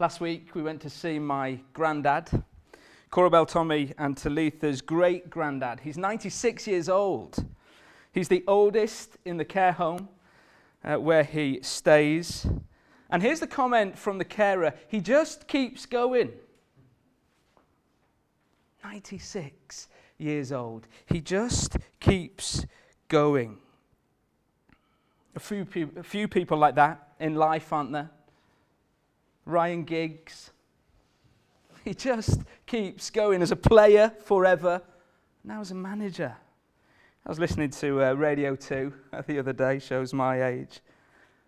Last 0.00 0.18
week 0.18 0.54
we 0.54 0.62
went 0.62 0.80
to 0.80 0.88
see 0.88 1.18
my 1.18 1.60
granddad, 1.74 2.30
Corabel 3.12 3.46
Tommy 3.46 3.92
and 3.98 4.16
Talitha's 4.16 4.80
great 4.80 5.28
granddad. 5.28 5.80
He's 5.80 5.98
96 5.98 6.66
years 6.66 6.88
old. 6.88 7.44
He's 8.10 8.28
the 8.28 8.42
oldest 8.48 9.18
in 9.26 9.36
the 9.36 9.44
care 9.44 9.72
home 9.72 10.08
uh, 10.82 10.96
where 10.96 11.22
he 11.22 11.58
stays. 11.60 12.46
And 13.10 13.22
here's 13.22 13.40
the 13.40 13.46
comment 13.46 13.98
from 13.98 14.16
the 14.16 14.24
carer 14.24 14.72
he 14.88 15.02
just 15.02 15.46
keeps 15.46 15.84
going. 15.84 16.32
96 18.82 19.88
years 20.16 20.50
old. 20.50 20.86
He 21.04 21.20
just 21.20 21.76
keeps 22.00 22.64
going. 23.08 23.58
A 25.36 25.40
few, 25.40 25.66
pe- 25.66 25.94
a 25.94 26.02
few 26.02 26.26
people 26.26 26.56
like 26.56 26.76
that 26.76 27.06
in 27.20 27.34
life, 27.34 27.70
aren't 27.70 27.92
there? 27.92 28.08
Ryan 29.50 29.84
Giggs. 29.84 30.50
He 31.84 31.94
just 31.94 32.40
keeps 32.66 33.08
going 33.08 33.40
as 33.40 33.52
a 33.52 33.56
player 33.56 34.12
forever, 34.24 34.82
now 35.42 35.62
as 35.62 35.70
a 35.70 35.74
manager. 35.74 36.36
I 37.24 37.28
was 37.28 37.38
listening 37.38 37.70
to 37.70 38.04
uh, 38.04 38.12
Radio 38.12 38.54
2 38.54 38.92
the 39.26 39.38
other 39.38 39.54
day, 39.54 39.78
shows 39.78 40.12
my 40.12 40.44
age. 40.44 40.80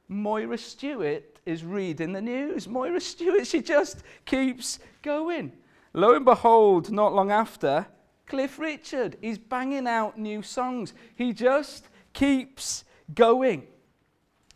Moira 0.09 0.57
Stuart 0.57 1.39
is 1.45 1.65
reading 1.65 2.13
the 2.13 2.23
news. 2.23 2.67
Moira 2.67 3.01
Stuart, 3.01 3.47
she 3.47 3.61
just 3.61 4.03
keeps 4.25 4.79
going. 5.03 5.53
Lo 5.93 6.15
and 6.15 6.25
behold, 6.25 6.91
not 6.91 7.13
long 7.13 7.31
after, 7.31 7.87
Cliff 8.27 8.59
Richard 8.59 9.17
is 9.21 9.39
banging 9.39 9.87
out 9.87 10.19
new 10.19 10.43
songs. 10.43 10.95
He 11.15 11.33
just 11.33 11.89
keeps 12.13 12.85
going. 13.15 13.67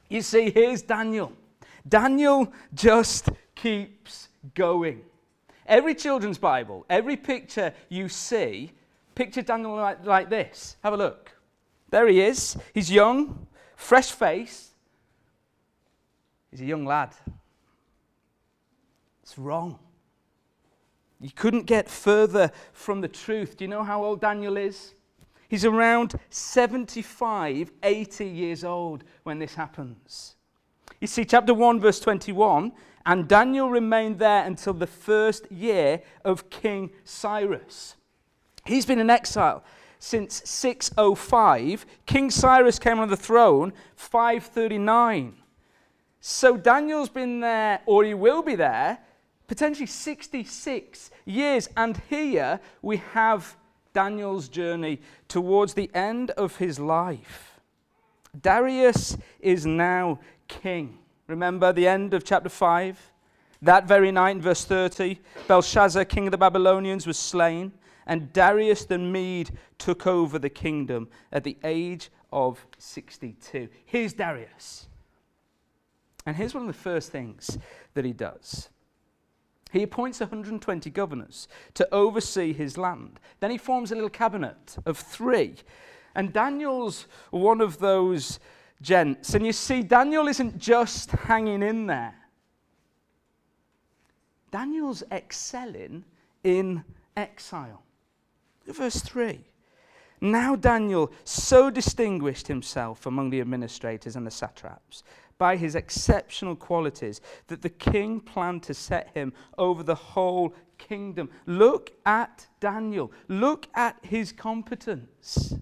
You 0.09 0.23
see, 0.23 0.51
here's 0.51 0.83
Daniel. 0.83 1.33
Daniel 1.89 2.53
just 2.75 3.28
keeps 3.66 4.29
going. 4.55 5.02
Every 5.66 5.97
children's 5.97 6.38
Bible, 6.38 6.86
every 6.89 7.17
picture 7.17 7.75
you 7.89 8.09
see, 8.09 8.70
picture 9.17 9.42
Daniel 9.42 9.75
like, 9.75 10.06
like 10.06 10.31
this. 10.31 10.77
Have 10.84 10.92
a 10.92 10.97
look. 10.97 11.33
There 11.91 12.06
he 12.06 12.20
is. 12.20 12.56
He's 12.72 12.92
young, 12.92 13.48
fresh 13.75 14.12
face. 14.12 14.70
He's 16.53 16.61
a 16.61 16.64
young 16.64 16.84
lad. 16.87 17.11
It's 19.25 19.37
wrong. 19.37 19.81
You 21.20 21.31
couldn't 21.34 21.64
get 21.64 21.89
further 21.89 22.53
from 22.72 23.00
the 23.00 23.09
truth. 23.09 23.56
Do 23.56 23.64
you 23.64 23.69
know 23.69 23.83
how 23.83 24.05
old 24.05 24.20
Daniel 24.20 24.56
is? 24.56 24.94
He's 25.48 25.64
around 25.64 26.14
75, 26.31 27.72
80 27.83 28.27
years 28.27 28.62
old 28.62 29.03
when 29.25 29.41
this 29.41 29.56
happens. 29.56 30.37
You 31.00 31.09
see, 31.09 31.25
chapter 31.25 31.53
1, 31.53 31.81
verse 31.81 31.98
21 31.98 32.72
and 33.07 33.29
Daniel 33.29 33.71
remained 33.71 34.19
there 34.19 34.45
until 34.45 34.75
the 34.75 34.87
first 34.87 35.51
year 35.51 36.03
of 36.25 36.51
King 36.51 36.91
Cyrus. 37.05 37.95
He's 38.67 38.85
been 38.85 38.99
in 38.99 39.09
exile 39.09 39.62
since 40.01 40.43
605. 40.45 41.87
King 42.05 42.31
Cyrus 42.31 42.81
came 42.81 42.99
on 42.99 43.09
the 43.09 43.17
throne 43.17 43.73
539. 43.95 45.37
So 46.21 46.57
Daniel's 46.57 47.09
been 47.09 47.39
there, 47.39 47.81
or 47.87 48.03
he 48.03 48.12
will 48.12 48.43
be 48.43 48.57
there, 48.57 48.99
potentially 49.47 49.87
66 49.87 51.11
years. 51.25 51.69
And 51.77 52.03
here 52.11 52.59
we 52.83 52.97
have 53.12 53.57
Daniel's 53.93 54.49
journey 54.49 55.01
towards 55.29 55.75
the 55.75 55.91
end 55.95 56.33
of 56.33 56.57
his 56.57 56.81
life. 56.81 57.61
Darius 58.43 59.17
is 59.41 59.65
now 59.65 60.19
king. 60.49 60.99
Remember 61.27 61.72
the 61.72 61.88
end 61.88 62.14
of 62.14 62.24
chapter 62.24 62.48
5? 62.48 63.12
That 63.62 63.88
very 63.88 64.12
night, 64.12 64.36
in 64.36 64.42
verse 64.42 64.64
30, 64.64 65.19
Belshazzar, 65.48 66.05
king 66.05 66.27
of 66.27 66.30
the 66.30 66.38
Babylonians, 66.38 67.06
was 67.06 67.19
slain, 67.19 67.72
and 68.06 68.32
Darius 68.32 68.84
the 68.84 68.98
Mede 68.98 69.50
took 69.78 70.06
over 70.06 70.38
the 70.38 70.50
kingdom 70.50 71.09
at 71.32 71.42
the 71.42 71.56
age 71.65 72.10
of 72.32 72.65
62. 72.78 73.69
Here's 73.84 74.12
Darius. 74.12 74.86
And 76.26 76.36
here's 76.36 76.54
one 76.54 76.65
of 76.65 76.69
the 76.69 76.75
first 76.75 77.10
things 77.10 77.59
that 77.94 78.04
he 78.04 78.12
does. 78.12 78.69
He 79.72 79.82
appoints 79.82 80.20
120 80.20 80.91
governors 80.91 81.48
to 81.75 81.88
oversee 81.92 82.53
his 82.53 82.78
land. 82.78 83.19
Then 83.41 83.50
he 83.50 83.59
forms 83.59 83.91
a 83.91 83.94
little 83.94 84.10
cabinet 84.10 84.76
of 84.86 84.98
three. 84.98 85.56
And 86.15 86.32
Daniel's 86.32 87.06
one 87.31 87.60
of 87.60 87.78
those 87.78 88.38
gents. 88.82 89.34
And 89.34 89.44
you 89.47 89.53
see, 89.53 89.82
Daniel 89.82 90.28
isn't 90.28 90.59
just 90.59 91.10
hanging 91.10 91.62
in 91.62 91.87
there, 91.87 92.14
Daniel's 94.50 95.03
excelling 95.10 96.04
in 96.44 96.84
exile. 97.16 97.82
Verse 98.66 99.00
3. 99.00 99.44
Now 100.20 100.56
Daniel 100.56 101.12
so 101.25 101.70
distinguished 101.70 102.48
himself 102.48 103.06
among 103.06 103.31
the 103.31 103.41
administrators 103.41 104.16
and 104.16 104.26
the 104.26 104.31
satraps 104.31 105.03
by 105.38 105.56
his 105.56 105.75
exceptional 105.75 106.56
qualities 106.56 107.20
that 107.48 107.60
the 107.60 107.69
king 107.69 108.20
planned 108.20 108.62
to 108.62 108.75
set 108.75 109.10
him 109.15 109.32
over 109.59 109.82
the 109.82 109.94
whole 109.94 110.54
kingdom. 110.78 111.28
Look 111.44 111.92
at 112.06 112.47
Daniel. 112.60 113.12
Look 113.28 113.69
at 113.75 113.98
his 114.03 114.32
competence. 114.32 115.54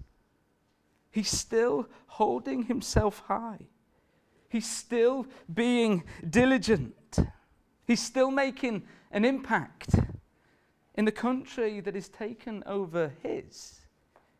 He's 1.15 1.31
still 1.31 1.87
holding 2.07 2.63
himself 2.63 3.23
high. 3.27 3.67
He's 4.49 4.69
still 4.69 5.25
being 5.53 6.03
diligent. 6.29 7.19
He's 7.87 8.01
still 8.01 8.31
making 8.31 8.83
an 9.11 9.23
impact 9.23 9.95
in 10.95 11.05
the 11.05 11.13
country 11.13 11.79
that 11.79 11.95
is 11.95 12.09
taken 12.09 12.63
over 12.65 13.13
his. 13.23 13.79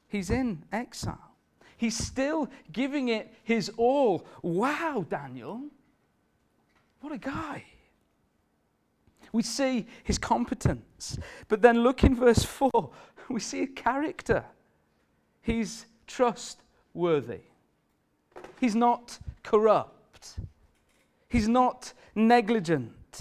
He's 0.09 0.30
in 0.30 0.64
exile. 0.74 1.38
He's 1.78 1.97
still 1.97 2.50
giving 2.74 3.08
it 3.08 3.34
his 3.46 3.72
all. 3.78 4.28
Wow, 4.41 5.06
Daniel. 5.09 5.62
What 7.00 7.14
a 7.14 7.18
guy. 7.18 7.64
We 9.31 9.44
see 9.44 9.88
his 10.03 10.18
competence. 10.18 11.18
But 11.47 11.62
then 11.62 11.84
look 11.84 12.03
in 12.03 12.16
verse 12.16 12.44
4, 12.44 12.91
we 13.30 13.40
see 13.40 13.62
a 13.64 13.68
character. 13.68 14.44
He's 15.41 15.85
trust 16.06 16.59
worthy. 16.96 17.42
He's 18.60 18.76
not 18.76 19.20
corrupt. 19.44 20.40
He's 21.28 21.48
not 21.48 21.94
negligent. 22.16 23.20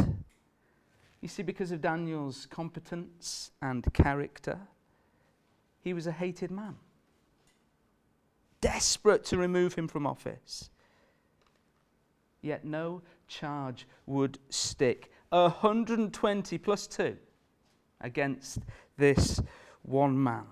You 1.20 1.28
see, 1.28 1.42
because 1.42 1.72
of 1.72 1.80
Daniel's 1.80 2.46
competence 2.46 3.50
and 3.60 3.92
character, 3.92 4.58
he 5.82 5.92
was 5.92 6.06
a 6.06 6.12
hated 6.12 6.50
man, 6.50 6.76
desperate 8.60 9.24
to 9.24 9.36
remove 9.36 9.74
him 9.74 9.88
from 9.88 10.06
office. 10.06 10.70
Yet 12.42 12.64
no 12.64 13.02
charge 13.26 13.86
would 14.06 14.38
stick. 14.50 15.10
120 15.30 16.58
plus 16.58 16.86
2 16.86 17.16
against 18.00 18.58
this 18.96 19.40
one 19.82 20.22
man. 20.22 20.44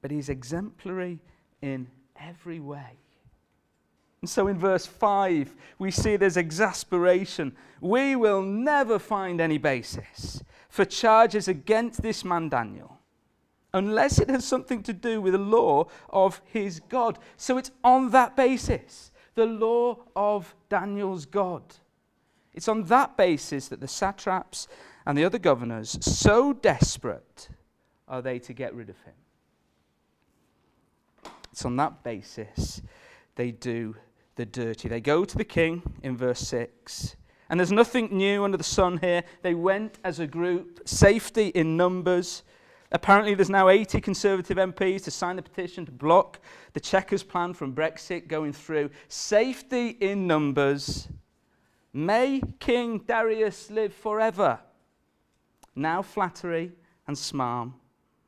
But 0.00 0.10
he's 0.10 0.28
exemplary 0.28 1.18
in 1.62 1.88
every 2.28 2.60
way. 2.60 2.98
And 4.20 4.30
so 4.30 4.46
in 4.46 4.58
verse 4.58 4.86
5, 4.86 5.54
we 5.78 5.90
see 5.90 6.16
there's 6.16 6.36
exasperation. 6.36 7.56
We 7.80 8.14
will 8.14 8.42
never 8.42 8.98
find 8.98 9.40
any 9.40 9.58
basis 9.58 10.42
for 10.68 10.84
charges 10.84 11.48
against 11.48 12.02
this 12.02 12.24
man 12.24 12.48
Daniel 12.48 12.98
unless 13.74 14.18
it 14.18 14.28
has 14.28 14.44
something 14.44 14.82
to 14.82 14.92
do 14.92 15.20
with 15.20 15.32
the 15.32 15.38
law 15.38 15.86
of 16.10 16.40
his 16.44 16.80
God. 16.88 17.18
So 17.36 17.58
it's 17.58 17.70
on 17.82 18.10
that 18.10 18.36
basis, 18.36 19.10
the 19.34 19.46
law 19.46 19.98
of 20.14 20.54
Daniel's 20.68 21.26
God. 21.26 21.62
It's 22.54 22.68
on 22.68 22.84
that 22.84 23.16
basis 23.16 23.68
that 23.68 23.80
the 23.80 23.88
satraps 23.88 24.68
and 25.06 25.16
the 25.16 25.24
other 25.24 25.38
governors, 25.38 25.98
so 26.00 26.52
desperate 26.52 27.48
are 28.06 28.22
they 28.22 28.38
to 28.40 28.52
get 28.52 28.74
rid 28.74 28.90
of 28.90 29.00
him. 29.00 29.14
It's 31.52 31.64
on 31.64 31.76
that 31.76 32.02
basis 32.02 32.82
they 33.36 33.50
do 33.50 33.96
the 34.36 34.46
dirty. 34.46 34.88
They 34.88 35.00
go 35.00 35.24
to 35.24 35.36
the 35.36 35.44
king 35.44 35.82
in 36.02 36.16
verse 36.16 36.40
6. 36.40 37.16
And 37.48 37.60
there's 37.60 37.72
nothing 37.72 38.16
new 38.16 38.44
under 38.44 38.56
the 38.56 38.64
sun 38.64 38.98
here. 38.98 39.24
They 39.42 39.54
went 39.54 39.98
as 40.04 40.20
a 40.20 40.26
group, 40.26 40.80
safety 40.86 41.48
in 41.48 41.76
numbers. 41.76 42.42
Apparently, 42.92 43.34
there's 43.34 43.50
now 43.50 43.68
80 43.68 44.00
Conservative 44.00 44.56
MPs 44.56 45.04
to 45.04 45.10
sign 45.10 45.36
the 45.36 45.42
petition 45.42 45.84
to 45.86 45.92
block 45.92 46.40
the 46.72 46.80
Chequers 46.80 47.22
plan 47.22 47.52
from 47.52 47.74
Brexit 47.74 48.26
going 48.26 48.52
through. 48.52 48.90
Safety 49.08 49.88
in 50.00 50.26
numbers. 50.26 51.08
May 51.92 52.40
King 52.58 53.00
Darius 53.06 53.70
live 53.70 53.92
forever. 53.92 54.58
Now 55.74 56.00
flattery 56.00 56.72
and 57.06 57.16
smarm. 57.16 57.74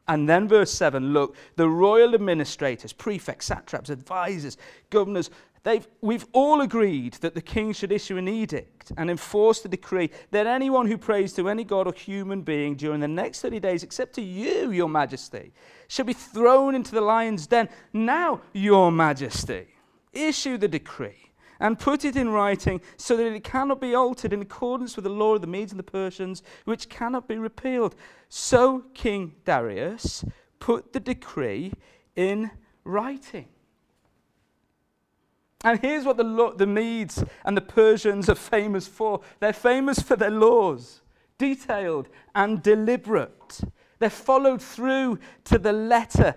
And 0.06 0.28
then 0.28 0.48
verse 0.48 0.70
7 0.72 1.12
look, 1.12 1.36
the 1.56 1.68
royal 1.68 2.14
administrators, 2.14 2.92
prefects, 2.92 3.46
satraps, 3.46 3.90
advisors, 3.90 4.58
governors, 4.90 5.30
They've, 5.64 5.88
we've 6.02 6.26
all 6.32 6.60
agreed 6.60 7.14
that 7.14 7.34
the 7.34 7.40
king 7.40 7.72
should 7.72 7.90
issue 7.90 8.18
an 8.18 8.28
edict 8.28 8.92
and 8.98 9.10
enforce 9.10 9.60
the 9.60 9.68
decree 9.68 10.10
that 10.30 10.46
anyone 10.46 10.86
who 10.86 10.98
prays 10.98 11.32
to 11.34 11.48
any 11.48 11.64
god 11.64 11.86
or 11.86 11.94
human 11.94 12.42
being 12.42 12.76
during 12.76 13.00
the 13.00 13.08
next 13.08 13.40
30 13.40 13.60
days, 13.60 13.82
except 13.82 14.14
to 14.16 14.22
you, 14.22 14.72
your 14.72 14.90
majesty, 14.90 15.54
shall 15.88 16.04
be 16.04 16.12
thrown 16.12 16.74
into 16.74 16.92
the 16.92 17.00
lion's 17.00 17.46
den. 17.46 17.70
Now, 17.94 18.42
your 18.52 18.92
majesty, 18.92 19.68
issue 20.12 20.58
the 20.58 20.68
decree 20.68 21.32
and 21.64 21.78
put 21.78 22.04
it 22.04 22.14
in 22.14 22.28
writing 22.28 22.78
so 22.98 23.16
that 23.16 23.32
it 23.32 23.42
cannot 23.42 23.80
be 23.80 23.94
altered 23.94 24.34
in 24.34 24.42
accordance 24.42 24.96
with 24.96 25.04
the 25.04 25.10
law 25.10 25.34
of 25.34 25.40
the 25.40 25.46
Medes 25.46 25.72
and 25.72 25.78
the 25.78 25.82
Persians, 25.82 26.42
which 26.66 26.90
cannot 26.90 27.26
be 27.26 27.38
repealed. 27.38 27.94
So 28.28 28.84
King 28.92 29.36
Darius 29.46 30.26
put 30.60 30.92
the 30.92 31.00
decree 31.00 31.72
in 32.16 32.50
writing. 32.84 33.48
And 35.64 35.80
here's 35.80 36.04
what 36.04 36.18
the, 36.18 36.52
the 36.54 36.66
Medes 36.66 37.24
and 37.46 37.56
the 37.56 37.62
Persians 37.62 38.28
are 38.28 38.34
famous 38.34 38.86
for 38.86 39.22
they're 39.40 39.54
famous 39.54 40.00
for 40.00 40.16
their 40.16 40.30
laws, 40.30 41.00
detailed 41.38 42.10
and 42.34 42.62
deliberate. 42.62 43.62
They're 44.00 44.10
followed 44.10 44.60
through 44.60 45.18
to 45.44 45.58
the 45.58 45.72
letter. 45.72 46.34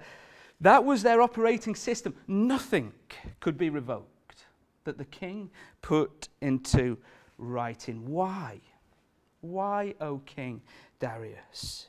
That 0.62 0.86
was 0.86 1.04
their 1.04 1.22
operating 1.22 1.76
system. 1.76 2.16
Nothing 2.28 2.94
could 3.42 3.58
be 3.58 3.70
revoked 3.70 4.17
that 4.88 4.98
the 4.98 5.06
king 5.06 5.52
put 5.82 6.30
into 6.42 6.98
writing. 7.38 8.08
Why? 8.08 8.62
Why, 9.42 9.94
O 10.02 10.20
King 10.20 10.62
Darius? 11.00 11.88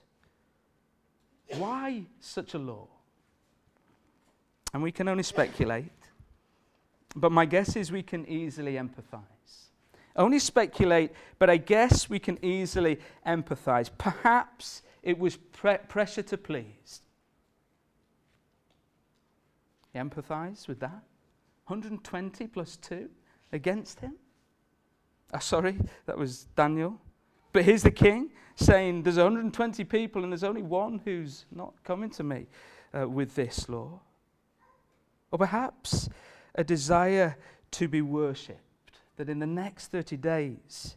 Why 1.56 2.02
such 2.20 2.54
a 2.54 2.58
law? 2.58 2.88
And 4.74 4.82
we 4.82 4.92
can 4.92 5.08
only 5.08 5.22
speculate. 5.22 5.90
But 7.14 7.32
my 7.32 7.46
guess 7.46 7.76
is 7.76 7.90
we 7.90 8.02
can 8.02 8.28
easily 8.28 8.74
empathize. 8.74 9.22
Only 10.16 10.40
speculate, 10.40 11.12
but 11.38 11.48
I 11.48 11.56
guess 11.56 12.10
we 12.10 12.18
can 12.18 12.44
easily 12.44 12.98
empathize. 13.24 13.90
Perhaps 13.96 14.82
it 15.04 15.18
was 15.18 15.36
pre- 15.36 15.78
pressure 15.88 16.22
to 16.22 16.36
please. 16.36 17.02
Empathize 19.94 20.66
with 20.66 20.80
that? 20.80 21.02
120 21.68 22.46
plus 22.46 22.76
2 22.78 23.08
against 23.52 24.00
him? 24.00 24.14
Oh, 25.34 25.38
sorry, 25.38 25.78
that 26.06 26.16
was 26.16 26.44
Daniel. 26.56 26.98
But 27.52 27.64
here's 27.64 27.82
the 27.82 27.90
king 27.90 28.30
saying, 28.56 29.02
There's 29.02 29.16
120 29.16 29.84
people, 29.84 30.22
and 30.22 30.32
there's 30.32 30.44
only 30.44 30.62
one 30.62 31.00
who's 31.04 31.44
not 31.50 31.74
coming 31.84 32.10
to 32.10 32.24
me 32.24 32.46
uh, 32.98 33.08
with 33.08 33.34
this 33.34 33.68
law. 33.68 34.00
Or 35.30 35.38
perhaps 35.38 36.08
a 36.54 36.64
desire 36.64 37.36
to 37.72 37.86
be 37.86 38.00
worshipped, 38.00 39.00
that 39.16 39.28
in 39.28 39.38
the 39.38 39.46
next 39.46 39.88
30 39.88 40.16
days, 40.16 40.96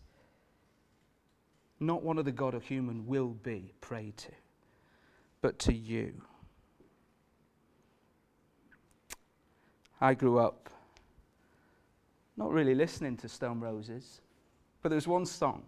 not 1.81 2.03
one 2.03 2.17
of 2.17 2.25
the 2.25 2.31
God 2.31 2.55
or 2.55 2.61
human 2.61 3.07
will 3.07 3.29
be 3.29 3.73
prayed 3.81 4.15
to, 4.17 4.31
but 5.41 5.59
to 5.59 5.73
you. 5.73 6.21
I 10.01 10.15
grew 10.15 10.39
up 10.39 10.69
not 12.35 12.51
really 12.51 12.73
listening 12.73 13.17
to 13.17 13.29
Stone 13.29 13.59
Roses, 13.59 14.21
but 14.81 14.89
there 14.89 14.95
was 14.95 15.07
one 15.07 15.27
song 15.27 15.63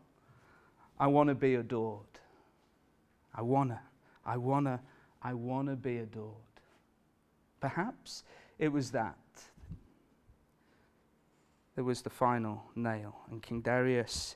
I 1.00 1.08
want 1.08 1.30
to 1.30 1.36
be 1.36 1.56
adored. 1.56 2.02
I 3.36 3.44
want 3.44 3.70
to, 3.70 3.80
I 4.26 4.38
want 4.38 4.66
to, 4.66 4.80
I 5.22 5.34
want 5.34 5.68
to 5.68 5.76
be 5.76 5.98
adored. 5.98 6.34
Perhaps 7.60 8.24
it 8.58 8.70
was 8.70 8.92
that 8.92 9.18
there 11.76 11.84
was 11.84 12.02
the 12.02 12.10
final 12.10 12.64
nail, 12.76 13.16
and 13.30 13.42
King 13.42 13.62
Darius 13.62 14.36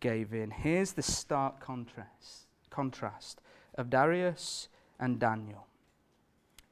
gave 0.00 0.34
in. 0.34 0.50
Here's 0.50 0.92
the 0.92 1.02
stark 1.02 1.60
contrast, 1.60 2.46
contrast 2.70 3.40
of 3.76 3.90
Darius 3.90 4.68
and 4.98 5.18
Daniel. 5.18 5.66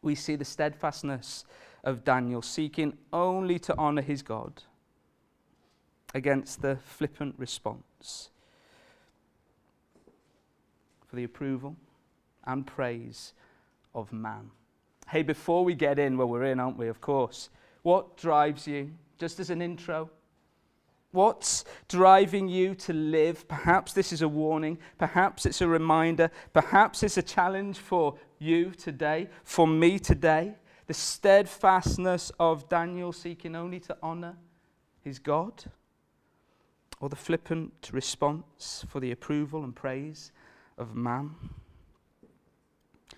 We 0.02 0.14
see 0.14 0.36
the 0.36 0.44
steadfastness 0.44 1.44
of 1.84 2.04
Daniel 2.04 2.42
seeking 2.42 2.96
only 3.12 3.58
to 3.60 3.76
honor 3.78 4.02
his 4.02 4.22
God 4.22 4.62
against 6.14 6.62
the 6.62 6.76
flippant 6.76 7.34
response 7.38 8.30
for 11.06 11.16
the 11.16 11.24
approval 11.24 11.76
and 12.44 12.66
praise 12.66 13.34
of 13.94 14.12
man. 14.12 14.50
Hey, 15.08 15.22
before 15.22 15.64
we 15.64 15.74
get 15.74 15.98
in, 15.98 16.16
well, 16.16 16.28
we're 16.28 16.44
in, 16.44 16.58
aren't 16.58 16.78
we? 16.78 16.88
Of 16.88 17.00
course. 17.00 17.50
What 17.82 18.16
drives 18.16 18.66
you 18.66 18.90
just 19.18 19.40
as 19.40 19.50
an 19.50 19.62
intro. 19.62 20.10
What's 21.12 21.64
driving 21.88 22.48
you 22.48 22.74
to 22.76 22.92
live? 22.92 23.46
Perhaps 23.46 23.92
this 23.92 24.12
is 24.12 24.22
a 24.22 24.28
warning. 24.28 24.78
Perhaps 24.98 25.46
it's 25.46 25.60
a 25.60 25.68
reminder. 25.68 26.30
Perhaps 26.52 27.02
it's 27.04 27.16
a 27.16 27.22
challenge 27.22 27.78
for 27.78 28.16
you 28.38 28.72
today, 28.72 29.28
for 29.44 29.66
me 29.66 29.98
today. 29.98 30.54
The 30.86 30.94
steadfastness 30.94 32.30
of 32.38 32.68
Daniel 32.68 33.12
seeking 33.12 33.56
only 33.56 33.80
to 33.80 33.96
honor 34.02 34.36
his 35.02 35.18
God, 35.18 35.64
or 37.00 37.08
the 37.08 37.16
flippant 37.16 37.90
response 37.92 38.84
for 38.88 39.00
the 39.00 39.10
approval 39.10 39.64
and 39.64 39.74
praise 39.74 40.32
of 40.78 40.94
man. 40.94 41.30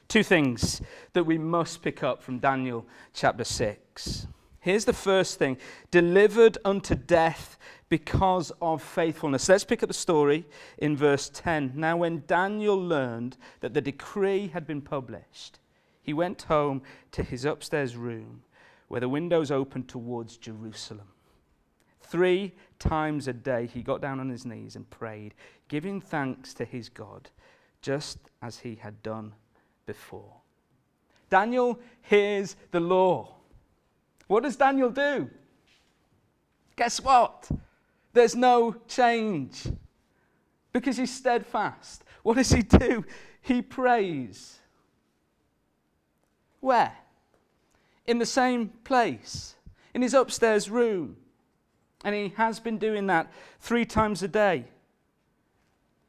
Two 0.08 0.22
things 0.22 0.80
that 1.12 1.24
we 1.24 1.38
must 1.38 1.82
pick 1.82 2.02
up 2.02 2.22
from 2.22 2.38
Daniel 2.38 2.86
chapter 3.12 3.44
6. 3.44 4.26
Here's 4.60 4.84
the 4.84 4.92
first 4.92 5.38
thing 5.38 5.58
delivered 5.90 6.58
unto 6.64 6.94
death 6.94 7.56
because 7.88 8.52
of 8.60 8.82
faithfulness. 8.82 9.48
Let's 9.48 9.64
pick 9.64 9.82
up 9.82 9.88
the 9.88 9.94
story 9.94 10.44
in 10.78 10.96
verse 10.96 11.30
10. 11.32 11.72
Now, 11.76 11.98
when 11.98 12.24
Daniel 12.26 12.76
learned 12.76 13.36
that 13.60 13.74
the 13.74 13.80
decree 13.80 14.48
had 14.48 14.66
been 14.66 14.82
published, 14.82 15.60
he 16.06 16.12
went 16.12 16.42
home 16.42 16.82
to 17.10 17.24
his 17.24 17.44
upstairs 17.44 17.96
room 17.96 18.44
where 18.86 19.00
the 19.00 19.08
windows 19.08 19.50
opened 19.50 19.88
towards 19.88 20.36
Jerusalem. 20.36 21.08
Three 22.00 22.52
times 22.78 23.26
a 23.26 23.32
day 23.32 23.66
he 23.66 23.82
got 23.82 24.00
down 24.00 24.20
on 24.20 24.28
his 24.28 24.46
knees 24.46 24.76
and 24.76 24.88
prayed, 24.88 25.34
giving 25.66 26.00
thanks 26.00 26.54
to 26.54 26.64
his 26.64 26.88
God, 26.88 27.28
just 27.82 28.18
as 28.40 28.60
he 28.60 28.76
had 28.76 29.02
done 29.02 29.34
before. 29.84 30.32
Daniel 31.28 31.80
hears 32.02 32.54
the 32.70 32.78
law. 32.78 33.34
What 34.28 34.44
does 34.44 34.54
Daniel 34.54 34.90
do? 34.90 35.28
Guess 36.76 37.00
what? 37.00 37.50
There's 38.12 38.36
no 38.36 38.76
change 38.86 39.64
because 40.72 40.98
he's 40.98 41.12
steadfast. 41.12 42.04
What 42.22 42.36
does 42.36 42.52
he 42.52 42.62
do? 42.62 43.04
He 43.40 43.60
prays. 43.60 44.60
Where? 46.66 46.96
In 48.06 48.18
the 48.18 48.26
same 48.26 48.70
place, 48.82 49.54
in 49.94 50.02
his 50.02 50.14
upstairs 50.14 50.68
room. 50.68 51.16
And 52.02 52.12
he 52.12 52.32
has 52.36 52.58
been 52.58 52.76
doing 52.76 53.06
that 53.06 53.32
three 53.60 53.84
times 53.84 54.24
a 54.24 54.26
day. 54.26 54.64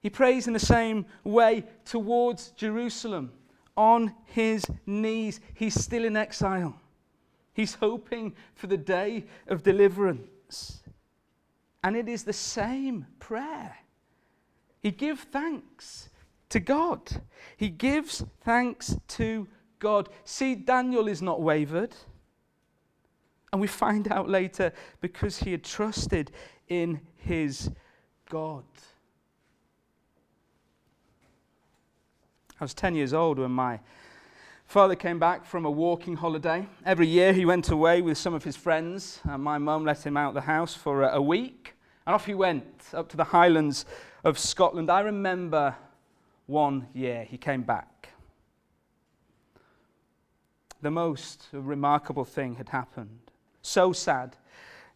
He 0.01 0.09
prays 0.09 0.47
in 0.47 0.53
the 0.53 0.59
same 0.59 1.05
way 1.23 1.63
towards 1.85 2.49
Jerusalem, 2.55 3.33
on 3.75 4.15
his 4.25 4.65
knees. 4.87 5.41
He's 5.53 5.79
still 5.79 6.03
in 6.03 6.17
exile. 6.17 6.81
He's 7.53 7.75
hoping 7.75 8.33
for 8.55 8.65
the 8.65 8.77
day 8.77 9.25
of 9.47 9.61
deliverance. 9.61 10.81
And 11.83 11.95
it 11.95 12.09
is 12.09 12.23
the 12.23 12.33
same 12.33 13.05
prayer. 13.19 13.77
He 14.81 14.89
gives 14.89 15.21
thanks 15.21 16.09
to 16.49 16.59
God. 16.59 17.21
He 17.57 17.69
gives 17.69 18.25
thanks 18.41 18.97
to 19.09 19.47
God. 19.79 20.10
See, 20.24 20.55
Daniel 20.55 21.07
is 21.07 21.22
not 21.22 21.41
wavered. 21.41 21.96
And 23.51 23.62
we 23.62 23.67
find 23.67 24.12
out 24.12 24.29
later 24.29 24.74
because 25.01 25.39
he 25.39 25.51
had 25.51 25.63
trusted 25.63 26.31
in 26.67 27.00
his 27.15 27.72
God. 28.29 28.63
I 32.60 32.63
was 32.63 32.74
10 32.74 32.96
years 32.96 33.13
old 33.13 33.39
when 33.39 33.51
my 33.51 33.79
Father 34.65 34.96
came 34.96 35.17
back 35.17 35.46
from 35.46 35.65
a 35.65 35.72
walking 35.72 36.17
holiday. 36.17 36.67
Every 36.86 37.07
year 37.07 37.31
he 37.31 37.46
went 37.46 37.69
away 37.69 38.01
with 38.01 38.17
some 38.17 38.34
of 38.34 38.43
his 38.43 38.57
friends, 38.57 39.22
and 39.24 39.41
my 39.41 39.57
mum 39.57 39.86
let 39.86 40.05
him 40.05 40.17
out 40.17 40.29
of 40.29 40.34
the 40.34 40.41
house 40.41 40.74
for 40.74 41.03
a 41.03 41.22
week. 41.22 41.74
And 42.05 42.13
off 42.13 42.25
he 42.25 42.34
went 42.34 42.84
up 42.93 43.07
to 43.10 43.17
the 43.17 43.24
highlands 43.24 43.86
of 44.25 44.38
Scotland. 44.38 44.89
I 44.91 45.01
remember 45.01 45.75
one 46.48 46.88
year 46.93 47.24
he 47.24 47.38
came 47.38 47.62
back. 47.62 47.97
The 50.81 50.91
most 50.91 51.48
remarkable 51.51 52.25
thing 52.25 52.55
had 52.55 52.69
happened. 52.69 53.19
So 53.62 53.93
sad 53.93 54.36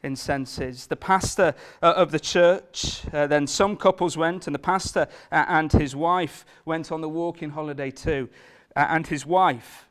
in 0.03 0.15
senses. 0.15 0.87
The 0.87 0.95
pastor 0.95 1.53
uh, 1.81 1.93
of 1.95 2.11
the 2.11 2.19
church, 2.19 3.01
uh, 3.13 3.27
then 3.27 3.47
some 3.47 3.77
couples 3.77 4.17
went, 4.17 4.47
and 4.47 4.55
the 4.55 4.59
pastor 4.59 5.07
uh, 5.31 5.45
and 5.47 5.71
his 5.71 5.95
wife 5.95 6.45
went 6.65 6.91
on 6.91 7.01
the 7.01 7.09
walking 7.09 7.51
holiday 7.51 7.91
too 7.91 8.29
and 8.75 9.07
his 9.07 9.25
wife 9.25 9.87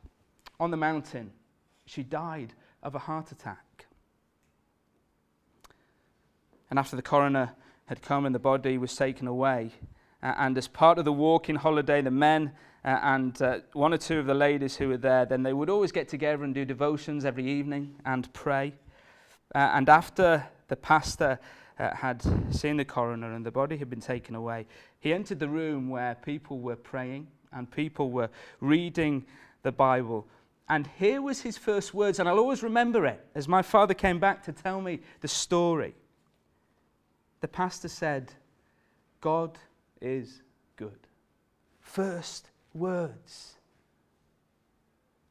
on 0.59 0.71
the 0.71 0.77
mountain. 0.77 1.31
She 1.85 2.03
died 2.03 2.53
of 2.83 2.95
a 2.95 2.99
heart 2.99 3.31
attack. 3.31 3.85
And 6.69 6.79
after 6.79 6.95
the 6.95 7.01
coroner 7.01 7.51
had 7.85 8.01
come 8.01 8.25
and 8.25 8.33
the 8.33 8.39
body 8.39 8.77
was 8.77 8.95
taken 8.95 9.27
away, 9.27 9.71
uh, 10.23 10.33
and 10.37 10.57
as 10.57 10.67
part 10.67 10.97
of 10.97 11.05
the 11.05 11.11
walking 11.11 11.55
holiday, 11.55 12.01
the 12.01 12.11
men 12.11 12.53
uh, 12.83 12.99
and 13.03 13.41
uh, 13.41 13.59
one 13.73 13.93
or 13.93 13.97
two 13.97 14.19
of 14.19 14.25
the 14.25 14.33
ladies 14.33 14.75
who 14.75 14.87
were 14.87 14.97
there, 14.97 15.25
then 15.25 15.43
they 15.43 15.53
would 15.53 15.69
always 15.69 15.91
get 15.91 16.07
together 16.07 16.43
and 16.43 16.55
do 16.55 16.65
devotions 16.65 17.25
every 17.25 17.47
evening 17.47 17.95
and 18.05 18.31
pray. 18.33 18.73
Uh, 19.53 19.69
and 19.73 19.89
after 19.89 20.43
the 20.67 20.75
pastor 20.75 21.39
uh, 21.77 21.93
had 21.95 22.23
seen 22.53 22.77
the 22.77 22.85
coroner 22.85 23.33
and 23.33 23.45
the 23.45 23.51
body 23.51 23.77
had 23.77 23.89
been 23.89 23.99
taken 23.99 24.33
away, 24.33 24.65
he 24.99 25.13
entered 25.13 25.39
the 25.39 25.47
room 25.47 25.89
where 25.89 26.15
people 26.15 26.59
were 26.59 26.75
praying 26.75 27.27
and 27.51 27.69
people 27.69 28.09
were 28.09 28.29
reading 28.61 29.25
the 29.63 29.71
Bible. 29.71 30.27
And 30.69 30.87
here 30.97 31.21
was 31.21 31.41
his 31.41 31.57
first 31.57 31.93
words, 31.93 32.19
and 32.19 32.29
I'll 32.29 32.39
always 32.39 32.63
remember 32.63 33.05
it 33.05 33.23
as 33.35 33.47
my 33.47 33.61
father 33.61 33.93
came 33.93 34.19
back 34.19 34.41
to 34.43 34.53
tell 34.53 34.81
me 34.81 35.01
the 35.19 35.27
story. 35.27 35.93
The 37.41 37.47
pastor 37.47 37.89
said, 37.89 38.31
God 39.19 39.57
is 39.99 40.41
good. 40.77 41.07
First 41.81 42.50
words. 42.73 43.55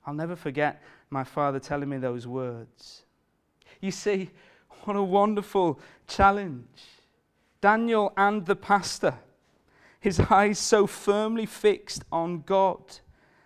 I'll 0.07 0.15
never 0.15 0.37
forget 0.37 0.83
my 1.11 1.25
father 1.25 1.59
telling 1.59 1.89
me 1.89 1.99
those 1.99 2.27
words. 2.27 3.03
You 3.81 3.91
see, 3.91 4.31
what 4.85 4.97
a 4.97 5.03
wonderful 5.03 5.81
challenge. 6.07 6.67
Daniel 7.61 8.13
and 8.17 8.47
the 8.47 8.57
pastor, 8.57 9.15
his 10.01 10.19
eyes 10.19 10.59
so 10.59 10.87
firmly 10.87 11.47
fixed 11.47 12.05
on 12.11 12.43
God 12.47 12.83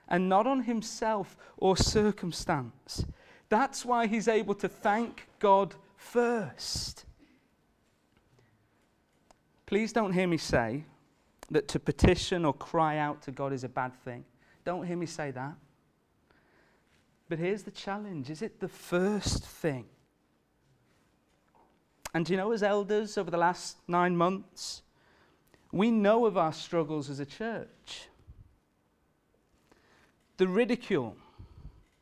and 0.08 0.28
not 0.28 0.46
on 0.46 0.62
himself 0.62 1.36
or 1.56 1.76
circumstance. 1.76 3.04
That's 3.48 3.84
why 3.84 4.06
he's 4.06 4.28
able 4.28 4.54
to 4.56 4.68
thank 4.68 5.26
God 5.38 5.74
first. 5.96 7.04
Please 9.66 9.92
don't 9.92 10.12
hear 10.12 10.26
me 10.26 10.36
say 10.36 10.84
that 11.50 11.68
to 11.68 11.78
petition 11.78 12.44
or 12.44 12.52
cry 12.52 12.98
out 12.98 13.22
to 13.22 13.30
God 13.30 13.52
is 13.52 13.64
a 13.64 13.68
bad 13.68 13.94
thing. 14.04 14.24
Don't 14.64 14.86
hear 14.86 14.96
me 14.96 15.06
say 15.06 15.30
that. 15.30 15.54
But 17.28 17.38
here's 17.38 17.62
the 17.62 17.70
challenge 17.70 18.30
is 18.30 18.42
it 18.42 18.60
the 18.60 18.68
first 18.68 19.44
thing? 19.44 19.86
And 22.12 22.28
you 22.30 22.36
know, 22.36 22.52
as 22.52 22.62
elders 22.62 23.18
over 23.18 23.30
the 23.30 23.38
last 23.38 23.76
nine 23.88 24.16
months, 24.16 24.82
we 25.72 25.90
know 25.90 26.26
of 26.26 26.36
our 26.36 26.52
struggles 26.52 27.10
as 27.10 27.18
a 27.18 27.26
church. 27.26 28.08
The 30.36 30.46
ridicule 30.46 31.16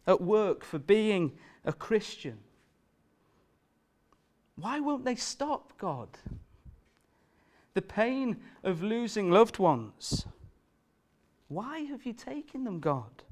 at 0.07 0.21
work 0.21 0.65
for 0.65 0.79
being 0.79 1.33
a 1.65 1.73
Christian. 1.73 2.39
Why 4.57 4.81
won't 4.81 5.05
they 5.05 5.15
stop, 5.15 5.73
God? 5.79 6.09
The 7.75 7.83
pain 7.83 8.37
of 8.63 8.83
losing 8.83 9.31
loved 9.31 9.59
ones. 9.59 10.27
Why 11.49 11.81
have 11.81 12.05
you 12.05 12.13
taken 12.13 12.65
them, 12.65 12.81
God? 12.81 13.25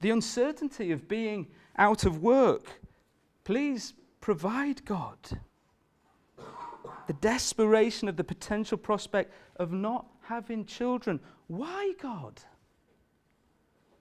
The 0.00 0.10
uncertainty 0.10 0.92
of 0.92 1.08
being 1.08 1.48
out 1.76 2.04
of 2.04 2.22
work. 2.22 2.80
Please 3.44 3.94
provide, 4.20 4.84
God. 4.84 5.18
The 7.06 7.12
desperation 7.14 8.08
of 8.08 8.16
the 8.16 8.24
potential 8.24 8.78
prospect 8.78 9.32
of 9.56 9.72
not 9.72 10.06
having 10.22 10.64
children. 10.64 11.20
Why, 11.48 11.92
God? 12.00 12.40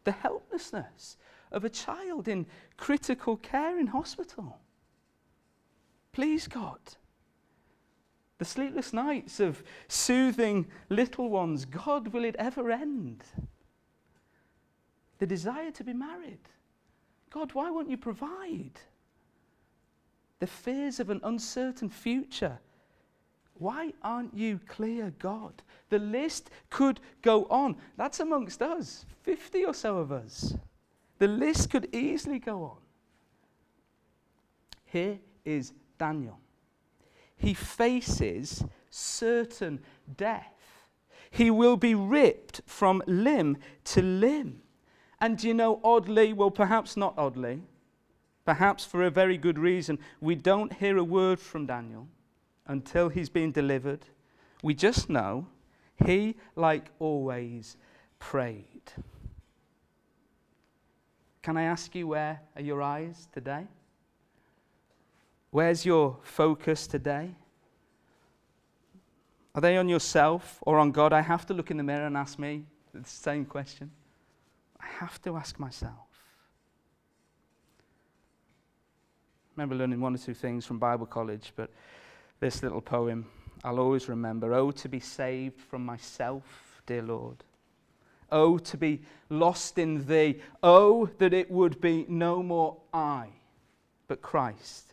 The 0.04 0.12
helplessness 0.12 1.18
of 1.52 1.66
a 1.66 1.70
child 1.70 2.28
in 2.28 2.46
critical 2.78 3.38
care 3.38 3.80
in 3.80 3.88
hospital. 3.88 4.60
Please, 6.12 6.48
God. 6.48 6.80
The 8.40 8.46
sleepless 8.46 8.92
nights 8.94 9.40
of 9.40 9.64
soothing 9.88 10.66
little 10.90 11.30
ones. 11.30 11.66
God, 11.66 12.08
will 12.10 12.26
it 12.26 12.36
ever 12.40 12.72
end? 12.72 13.24
The 15.20 15.28
desire 15.28 15.72
to 15.72 15.84
be 15.84 15.94
married. 15.94 16.40
God, 17.30 17.54
why 17.54 17.70
won't 17.70 17.90
you 17.90 17.98
provide? 17.98 18.80
the 20.40 20.48
fears 20.48 21.00
of 21.00 21.10
an 21.10 21.20
uncertain 21.24 21.90
future. 21.90 22.58
Why 23.56 23.92
aren't 24.02 24.34
you 24.34 24.60
clear, 24.68 25.14
God? 25.20 25.62
The 25.90 26.00
list 26.00 26.50
could 26.70 27.02
go 27.22 27.44
on. 27.46 27.76
That's 27.98 28.22
amongst 28.22 28.62
us, 28.62 29.06
50 29.24 29.66
or 29.66 29.74
so 29.74 29.98
of 29.98 30.12
us. 30.12 30.56
The 31.18 31.28
list 31.28 31.70
could 31.70 31.94
easily 31.94 32.40
go 32.40 32.64
on. 32.64 32.78
Here 34.86 35.20
is 35.44 35.74
Daniel. 35.98 36.40
He 37.40 37.54
faces 37.54 38.64
certain 38.90 39.80
death. 40.18 40.86
He 41.32 41.50
will 41.50 41.78
be 41.78 41.96
ripped 41.96 42.62
from 42.66 43.02
limb 43.08 43.58
to 43.86 44.02
limb. 44.02 44.62
And 45.22 45.42
you 45.42 45.54
know, 45.54 45.80
oddly, 45.84 46.34
well, 46.34 46.52
perhaps 46.52 46.98
not 46.98 47.14
oddly, 47.18 47.62
perhaps 48.46 48.86
for 48.86 49.04
a 49.04 49.10
very 49.10 49.38
good 49.38 49.58
reason, 49.58 50.00
we 50.20 50.36
don't 50.36 50.74
hear 50.74 50.98
a 50.98 51.04
word 51.04 51.40
from 51.40 51.66
Daniel 51.66 52.08
until 52.68 53.08
he's 53.08 53.30
been 53.30 53.52
delivered. 53.52 54.06
We 54.62 54.74
just 54.74 55.10
know 55.10 55.48
he, 56.06 56.36
like 56.56 56.88
always, 57.00 57.78
prayed. 58.20 58.92
Can 61.42 61.56
I 61.56 61.64
ask 61.64 61.96
you, 61.96 62.08
where 62.08 62.42
are 62.56 62.62
your 62.62 62.82
eyes 62.82 63.30
today? 63.34 63.66
Where's 65.52 65.86
your 65.86 66.18
focus 66.22 66.86
today? 66.86 67.32
Are 69.56 69.62
they 69.62 69.78
on 69.78 69.90
yourself 69.90 70.60
or 70.62 70.78
on 70.78 70.92
God? 70.92 71.12
I 71.12 71.22
have 71.22 71.46
to 71.48 71.54
look 71.54 71.72
in 71.72 71.78
the 71.78 71.84
mirror 71.84 72.06
and 72.06 72.16
ask 72.16 72.38
me 72.38 72.66
the 72.94 73.08
same 73.08 73.46
question. 73.46 73.92
I 74.80 74.86
have 75.00 75.22
to 75.24 75.36
ask 75.36 75.60
myself. 75.60 75.94
I 79.48 79.62
remember 79.62 79.76
learning 79.76 80.00
one 80.00 80.16
or 80.16 80.20
two 80.20 80.36
things 80.36 80.66
from 80.66 80.78
Bible 80.78 81.06
college, 81.06 81.52
but 81.56 81.70
this 82.40 82.64
little 82.64 82.82
poem 82.82 83.26
I'll 83.64 83.80
always 83.80 84.08
remember. 84.08 84.54
Oh, 84.54 84.72
to 84.72 84.88
be 84.88 85.00
saved 85.00 85.60
from 85.60 85.86
myself, 85.86 86.82
dear 86.86 87.02
Lord. 87.02 87.44
Oh, 88.32 88.58
to 88.58 88.78
be 88.78 89.02
lost 89.30 89.78
in 89.78 90.06
Thee. 90.06 90.40
Oh, 90.64 91.10
that 91.18 91.34
it 91.34 91.52
would 91.52 91.82
be 91.82 92.06
no 92.08 92.42
more 92.42 92.78
I, 92.94 93.28
but 94.08 94.22
Christ 94.22 94.89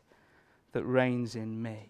that 0.77 0.85
reigns 0.85 1.37
in 1.37 1.63
me. 1.63 1.89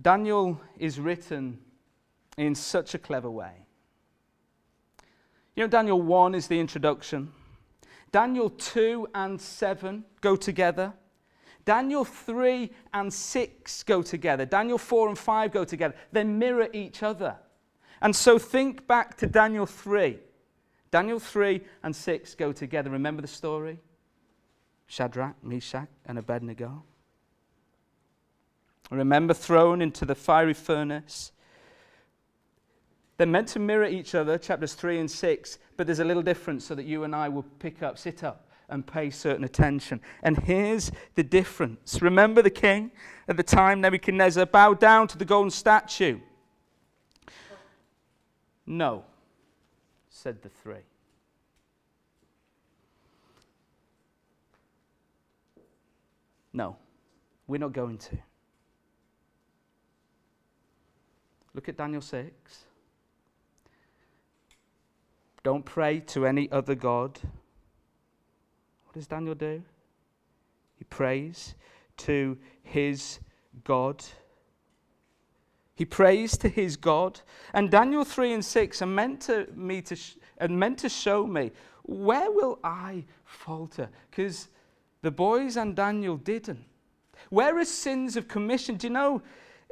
Daniel 0.00 0.58
is 0.78 0.98
written 0.98 1.58
in 2.38 2.54
such 2.54 2.94
a 2.94 2.98
clever 2.98 3.30
way. 3.30 3.52
You 5.54 5.64
know, 5.64 5.68
Daniel 5.68 6.00
1 6.00 6.34
is 6.34 6.46
the 6.46 6.58
introduction. 6.58 7.32
Daniel 8.10 8.48
2 8.48 9.08
and 9.14 9.38
7 9.38 10.02
go 10.22 10.36
together. 10.36 10.94
Daniel 11.66 12.06
3 12.06 12.70
and 12.94 13.12
6 13.12 13.82
go 13.82 14.00
together. 14.00 14.46
Daniel 14.46 14.78
4 14.78 15.10
and 15.10 15.18
5 15.18 15.52
go 15.52 15.66
together. 15.66 15.94
They 16.12 16.24
mirror 16.24 16.70
each 16.72 17.02
other. 17.02 17.36
And 18.00 18.16
so 18.16 18.38
think 18.38 18.86
back 18.86 19.18
to 19.18 19.26
Daniel 19.26 19.66
3. 19.66 20.18
Daniel 20.90 21.18
3 21.18 21.60
and 21.82 21.94
6 21.94 22.34
go 22.34 22.52
together. 22.52 22.90
Remember 22.90 23.22
the 23.22 23.28
story? 23.28 23.78
Shadrach, 24.86 25.36
Meshach, 25.42 25.88
and 26.06 26.18
Abednego. 26.18 26.82
Remember 28.90 29.34
thrown 29.34 29.80
into 29.80 30.04
the 30.04 30.16
fiery 30.16 30.54
furnace 30.54 31.30
they're 33.20 33.26
meant 33.26 33.48
to 33.48 33.58
mirror 33.58 33.84
each 33.84 34.14
other, 34.14 34.38
chapters 34.38 34.72
3 34.72 35.00
and 35.00 35.10
6, 35.10 35.58
but 35.76 35.86
there's 35.86 35.98
a 35.98 36.04
little 36.06 36.22
difference 36.22 36.64
so 36.64 36.74
that 36.74 36.86
you 36.86 37.04
and 37.04 37.14
I 37.14 37.28
will 37.28 37.42
pick 37.42 37.82
up, 37.82 37.98
sit 37.98 38.24
up, 38.24 38.48
and 38.70 38.86
pay 38.86 39.10
certain 39.10 39.44
attention. 39.44 40.00
And 40.22 40.38
here's 40.38 40.90
the 41.16 41.22
difference. 41.22 42.00
Remember 42.00 42.40
the 42.40 42.48
king 42.48 42.92
at 43.28 43.36
the 43.36 43.42
time, 43.42 43.82
Nebuchadnezzar, 43.82 44.46
bowed 44.46 44.80
down 44.80 45.06
to 45.08 45.18
the 45.18 45.26
golden 45.26 45.50
statue? 45.50 46.18
No, 48.64 49.04
said 50.20 50.42
the 50.42 50.50
three. 50.50 50.84
No, 56.52 56.76
we're 57.46 57.56
not 57.56 57.72
going 57.72 57.96
to. 57.96 58.18
Look 61.54 61.70
at 61.70 61.78
Daniel 61.78 62.02
6. 62.02 62.64
Don't 65.42 65.64
pray 65.64 66.00
to 66.00 66.26
any 66.26 66.52
other 66.52 66.74
God. 66.74 67.18
What 68.84 68.92
does 68.92 69.06
Daniel 69.06 69.34
do? 69.34 69.62
He 70.76 70.84
prays 70.84 71.54
to 71.98 72.36
his 72.62 73.20
God. 73.64 74.04
He 75.80 75.86
prays 75.86 76.36
to 76.36 76.48
his 76.50 76.76
God. 76.76 77.22
And 77.54 77.70
Daniel 77.70 78.04
3 78.04 78.34
and 78.34 78.44
6 78.44 78.82
are 78.82 78.86
meant 78.86 79.22
to 79.22 79.48
me 79.54 79.80
to 79.80 79.96
sh- 79.96 80.16
meant 80.46 80.76
to 80.80 80.90
show 80.90 81.26
me 81.26 81.52
where 81.84 82.30
will 82.30 82.58
I 82.62 83.06
falter? 83.24 83.88
Because 84.10 84.50
the 85.00 85.10
boys 85.10 85.56
and 85.56 85.74
Daniel 85.74 86.18
didn't. 86.18 86.66
Where 87.30 87.56
are 87.56 87.64
sins 87.64 88.18
of 88.18 88.28
commission? 88.28 88.74
Do 88.76 88.88
you 88.88 88.92
know, 88.92 89.22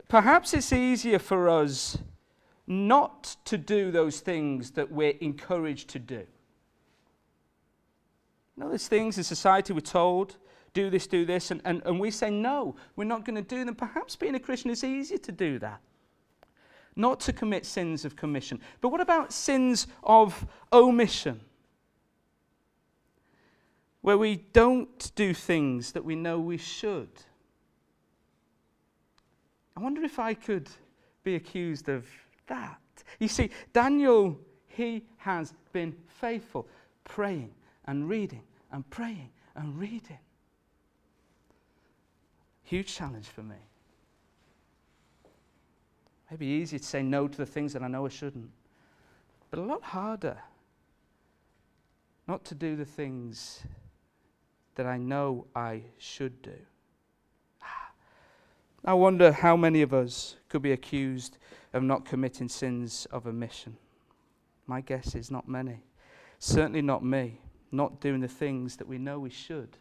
perhaps 0.09 0.55
it's 0.55 0.73
easier 0.73 1.19
for 1.19 1.51
us 1.51 1.99
not 2.67 3.37
to 3.45 3.59
do 3.59 3.91
those 3.91 4.21
things 4.21 4.71
that 4.71 4.91
we're 4.91 5.19
encouraged 5.21 5.91
to 5.91 5.99
do. 5.99 6.27
You 8.57 8.65
know, 8.65 8.71
there's 8.71 8.89
things 8.89 9.19
in 9.19 9.25
society 9.25 9.75
we're 9.75 9.81
told, 9.81 10.39
do 10.73 10.89
this, 10.89 11.07
do 11.07 11.27
this, 11.27 11.51
and, 11.51 11.61
and, 11.67 11.83
and 11.85 12.01
we 12.01 12.11
say, 12.11 12.31
no, 12.31 12.77
we're 12.97 13.05
not 13.05 13.27
going 13.27 13.37
to 13.37 13.43
do 13.43 13.67
them. 13.67 13.75
Perhaps 13.75 14.17
being 14.17 14.37
a 14.37 14.41
Christian 14.41 14.71
is 14.71 14.83
easier 14.83 15.19
to 15.19 15.33
do 15.33 15.59
that. 15.59 15.83
Not 16.99 17.21
to 17.21 17.33
commit 17.33 17.65
sins 17.65 18.05
of 18.05 18.17
commission. 18.17 18.61
But 18.81 18.89
what 18.89 19.01
about 19.01 19.33
sins 19.33 19.87
of 20.03 20.45
omission? 20.73 21.41
Where 24.01 24.19
we 24.19 24.37
don't 24.53 25.13
do 25.15 25.33
things 25.33 25.93
that 25.93 26.05
we 26.05 26.17
know 26.17 26.41
we 26.41 26.57
should. 26.57 27.11
I 29.77 29.81
wonder 29.81 30.03
if 30.03 30.19
I 30.19 30.35
could 30.35 30.69
be 31.23 31.37
accused 31.37 31.89
of 31.89 32.05
that. 32.49 32.81
You 33.21 33.29
see, 33.29 33.51
Daniel, 33.73 34.37
he 34.67 35.05
has 35.19 35.55
been 35.73 35.95
faithful, 36.09 36.67
praying 37.05 37.55
and 37.85 38.09
reading 38.09 38.43
and 38.73 38.89
praying 38.91 39.31
and 39.55 39.79
reading. 39.79 40.19
Huge 42.65 42.93
challenge 42.93 43.27
for 43.27 43.45
me. 43.45 43.68
Maybe 46.31 46.47
easier 46.47 46.79
to 46.79 46.85
say 46.85 47.03
no 47.03 47.27
to 47.29 47.39
the 47.39 47.47
things 47.47 47.73
that 47.73 47.83
I 47.83 47.89
know 47.89 48.05
I 48.05 48.11
shouldn't, 48.11 48.51
but 49.51 49.59
a 49.59 49.63
lot 49.63 49.83
harder 49.83 50.39
not 52.27 52.45
to 52.45 52.55
do 52.55 52.77
the 52.77 52.85
things 52.85 53.63
that 54.75 54.87
I 54.87 54.99
know 54.99 55.47
I 55.57 55.83
should 55.97 56.43
do. 56.43 56.55
Ah. 57.63 57.91
I 58.85 58.93
wonder 58.93 59.33
how 59.33 59.57
many 59.57 59.81
of 59.81 59.95
us 59.95 60.37
could 60.49 60.61
be 60.61 60.73
accused 60.73 61.39
of 61.73 61.83
not 61.83 62.05
committing 62.05 62.49
sins 62.49 63.07
of 63.11 63.27
omission. 63.27 63.77
My 64.67 64.83
guess 64.83 65.15
is 65.15 65.31
not 65.31 65.49
many. 65.49 65.81
Certainly 66.39 66.83
not 66.83 67.03
me, 67.03 67.41
not 67.73 68.01
doing 68.01 68.21
the 68.21 68.29
things 68.29 68.77
that 68.77 68.87
we 68.87 68.99
know 68.99 69.19
we 69.19 69.31
should. 69.31 69.79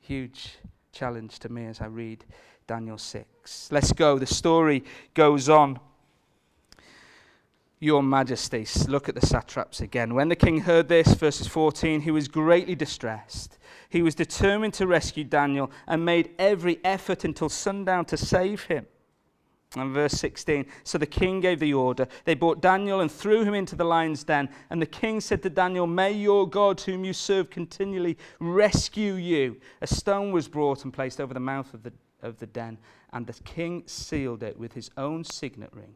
Huge 0.00 0.58
challenge 0.92 1.38
to 1.38 1.48
me 1.48 1.66
as 1.66 1.80
I 1.80 1.86
read 1.86 2.24
Daniel 2.72 2.96
6. 2.96 3.68
Let's 3.70 3.92
go. 3.92 4.18
The 4.18 4.24
story 4.24 4.82
goes 5.12 5.50
on. 5.50 5.78
Your 7.80 8.02
Majesty, 8.02 8.66
look 8.88 9.10
at 9.10 9.14
the 9.14 9.26
satraps 9.26 9.82
again. 9.82 10.14
When 10.14 10.30
the 10.30 10.36
king 10.36 10.60
heard 10.60 10.88
this, 10.88 11.12
verses 11.12 11.46
14, 11.46 12.00
he 12.00 12.10
was 12.10 12.28
greatly 12.28 12.74
distressed. 12.74 13.58
He 13.90 14.00
was 14.00 14.14
determined 14.14 14.72
to 14.74 14.86
rescue 14.86 15.22
Daniel 15.22 15.70
and 15.86 16.02
made 16.02 16.30
every 16.38 16.80
effort 16.82 17.24
until 17.24 17.50
sundown 17.50 18.06
to 18.06 18.16
save 18.16 18.62
him. 18.62 18.86
And 19.76 19.92
verse 19.92 20.14
16 20.14 20.64
So 20.82 20.96
the 20.96 21.04
king 21.04 21.40
gave 21.40 21.60
the 21.60 21.74
order. 21.74 22.08
They 22.24 22.34
brought 22.34 22.62
Daniel 22.62 23.00
and 23.00 23.12
threw 23.12 23.44
him 23.44 23.52
into 23.52 23.76
the 23.76 23.84
lion's 23.84 24.24
den. 24.24 24.48
And 24.70 24.80
the 24.80 24.86
king 24.86 25.20
said 25.20 25.42
to 25.42 25.50
Daniel, 25.50 25.86
May 25.86 26.12
your 26.12 26.48
God, 26.48 26.80
whom 26.80 27.04
you 27.04 27.12
serve 27.12 27.50
continually, 27.50 28.16
rescue 28.40 29.12
you. 29.12 29.58
A 29.82 29.86
stone 29.86 30.32
was 30.32 30.48
brought 30.48 30.84
and 30.84 30.92
placed 30.92 31.20
over 31.20 31.34
the 31.34 31.40
mouth 31.40 31.74
of 31.74 31.82
the, 31.82 31.92
of 32.22 32.38
the 32.38 32.46
den. 32.46 32.78
And 33.12 33.26
the 33.26 33.42
king 33.42 33.82
sealed 33.86 34.42
it 34.42 34.58
with 34.58 34.72
his 34.72 34.90
own 34.96 35.24
signet 35.24 35.70
ring 35.72 35.94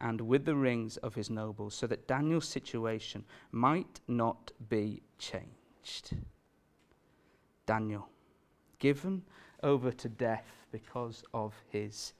and 0.00 0.20
with 0.20 0.44
the 0.44 0.54
rings 0.54 0.96
of 0.98 1.14
his 1.14 1.28
nobles, 1.28 1.74
so 1.74 1.86
that 1.88 2.06
Daniel's 2.06 2.46
situation 2.48 3.24
might 3.50 4.00
not 4.06 4.52
be 4.68 5.02
changed. 5.18 6.16
Daniel, 7.66 8.08
given 8.78 9.22
over 9.62 9.90
to 9.90 10.08
death 10.08 10.46
because 10.70 11.24
of 11.34 11.52
his 11.68 12.12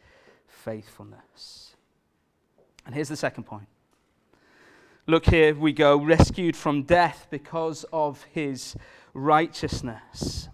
faithfulness. 0.47 1.77
And 2.85 2.95
here's 2.95 3.09
the 3.09 3.17
second 3.17 3.45
point. 3.45 3.69
Look, 5.07 5.27
here 5.27 5.55
we 5.55 5.73
go, 5.73 5.97
rescued 5.97 6.57
from 6.57 6.83
death 6.83 7.29
because 7.31 7.85
of 7.93 8.25
his 8.25 8.77
righteousness. 9.15 10.49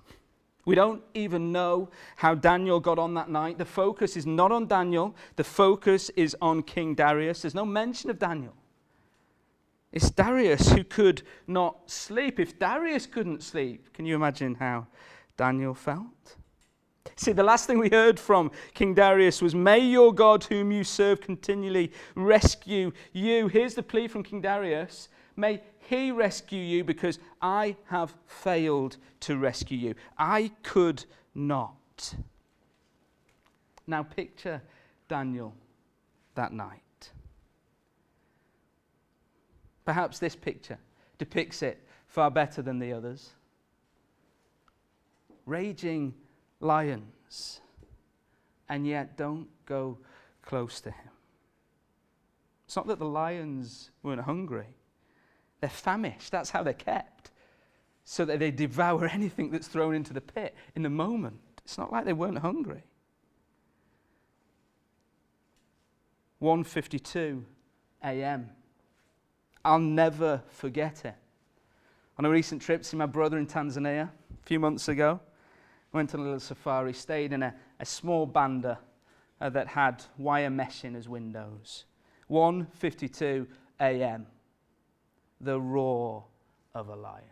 We 0.64 0.74
don't 0.74 1.02
even 1.12 1.52
know 1.52 1.90
how 2.16 2.34
Daniel 2.34 2.80
got 2.80 2.98
on 2.98 3.14
that 3.14 3.28
night. 3.28 3.58
The 3.58 3.64
focus 3.64 4.16
is 4.16 4.26
not 4.26 4.50
on 4.50 4.66
Daniel, 4.66 5.14
the 5.36 5.44
focus 5.44 6.10
is 6.10 6.36
on 6.40 6.62
King 6.62 6.94
Darius. 6.94 7.42
There's 7.42 7.54
no 7.54 7.66
mention 7.66 8.10
of 8.10 8.18
Daniel. 8.18 8.54
It's 9.92 10.10
Darius 10.10 10.72
who 10.72 10.82
could 10.82 11.22
not 11.46 11.88
sleep. 11.88 12.40
If 12.40 12.58
Darius 12.58 13.06
couldn't 13.06 13.42
sleep, 13.42 13.92
can 13.92 14.06
you 14.06 14.16
imagine 14.16 14.56
how 14.56 14.86
Daniel 15.36 15.74
felt? 15.74 16.36
See, 17.16 17.32
the 17.32 17.44
last 17.44 17.66
thing 17.66 17.78
we 17.78 17.90
heard 17.90 18.18
from 18.18 18.50
King 18.72 18.94
Darius 18.94 19.40
was, 19.40 19.54
May 19.54 19.78
your 19.78 20.12
God, 20.12 20.42
whom 20.44 20.72
you 20.72 20.82
serve 20.82 21.20
continually, 21.20 21.92
rescue 22.16 22.90
you. 23.12 23.46
Here's 23.46 23.74
the 23.74 23.82
plea 23.82 24.08
from 24.08 24.24
King 24.24 24.40
Darius 24.40 25.08
May 25.36 25.60
he 25.88 26.10
rescue 26.10 26.60
you 26.60 26.84
because 26.84 27.18
I 27.40 27.76
have 27.86 28.14
failed 28.26 28.96
to 29.20 29.36
rescue 29.36 29.78
you. 29.78 29.94
I 30.18 30.50
could 30.62 31.04
not. 31.34 32.14
Now, 33.86 34.02
picture 34.02 34.62
Daniel 35.08 35.54
that 36.34 36.52
night. 36.52 36.80
Perhaps 39.84 40.18
this 40.18 40.34
picture 40.34 40.78
depicts 41.18 41.62
it 41.62 41.86
far 42.06 42.30
better 42.30 42.62
than 42.62 42.78
the 42.78 42.92
others. 42.92 43.30
Raging 45.44 46.14
lions, 46.60 47.60
and 48.68 48.86
yet 48.86 49.18
don't 49.18 49.48
go 49.66 49.98
close 50.40 50.80
to 50.80 50.90
him. 50.90 51.10
It's 52.64 52.76
not 52.76 52.86
that 52.86 52.98
the 52.98 53.04
lions 53.04 53.90
weren't 54.02 54.22
hungry, 54.22 54.74
they're 55.60 55.70
famished. 55.70 56.30
That's 56.30 56.50
how 56.50 56.62
they're 56.62 56.72
kept, 56.72 57.30
so 58.04 58.24
that 58.24 58.38
they 58.38 58.50
devour 58.50 59.06
anything 59.12 59.50
that's 59.50 59.68
thrown 59.68 59.94
into 59.94 60.12
the 60.12 60.20
pit 60.20 60.54
in 60.74 60.82
the 60.82 60.90
moment. 60.90 61.40
It's 61.64 61.78
not 61.78 61.92
like 61.92 62.04
they 62.04 62.12
weren't 62.12 62.38
hungry. 62.38 62.82
1:52 66.42 67.42
a.m. 68.02 68.50
I'll 69.64 69.78
never 69.78 70.42
forget 70.48 71.04
it. 71.04 71.14
On 72.18 72.24
a 72.24 72.30
recent 72.30 72.60
trip 72.60 72.82
to 72.82 72.88
see 72.88 72.96
my 72.96 73.06
brother 73.06 73.38
in 73.38 73.46
Tanzania 73.46 74.10
a 74.10 74.46
few 74.46 74.60
months 74.60 74.88
ago, 74.88 75.20
went 75.92 76.14
on 76.14 76.20
a 76.20 76.22
little 76.22 76.40
safari, 76.40 76.92
stayed 76.92 77.32
in 77.32 77.42
a, 77.42 77.54
a 77.80 77.86
small 77.86 78.26
banda 78.26 78.78
uh, 79.40 79.48
that 79.48 79.68
had 79.68 80.04
wire 80.18 80.50
mesh 80.50 80.84
in 80.84 80.94
as 80.94 81.08
windows. 81.08 81.84
1.52 82.30 83.46
a.m. 83.80 84.26
The 85.40 85.60
roar 85.60 86.24
of 86.74 86.88
a 86.88 86.96
lion. 86.96 87.24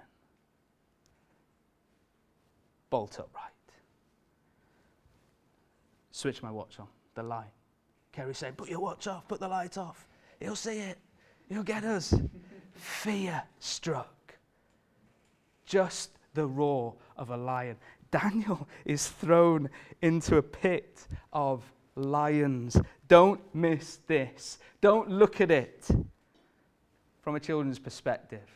Bolt 2.90 3.18
upright. 3.18 3.52
Switch 6.10 6.42
my 6.42 6.50
watch 6.50 6.78
on. 6.78 6.86
The 7.14 7.22
light. 7.22 7.52
Kerry 8.12 8.34
saying, 8.34 8.54
put 8.54 8.68
your 8.68 8.80
watch 8.80 9.06
off, 9.06 9.26
put 9.26 9.40
the 9.40 9.48
light 9.48 9.78
off. 9.78 10.06
He'll 10.40 10.56
see 10.56 10.78
it. 10.78 10.98
He'll 11.48 11.62
get 11.62 11.84
us. 11.84 12.14
Fear 12.74 13.42
struck. 13.58 14.34
Just 15.64 16.10
the 16.34 16.46
roar 16.46 16.94
of 17.16 17.30
a 17.30 17.36
lion. 17.36 17.76
Daniel 18.10 18.68
is 18.84 19.08
thrown 19.08 19.70
into 20.02 20.36
a 20.36 20.42
pit 20.42 21.06
of 21.32 21.64
lions. 21.96 22.76
Don't 23.08 23.40
miss 23.54 24.00
this. 24.06 24.58
Don't 24.80 25.08
look 25.08 25.40
at 25.40 25.50
it 25.50 25.90
from 27.22 27.37
a 27.37 27.40
children's 27.40 27.78
perspective 27.78 28.48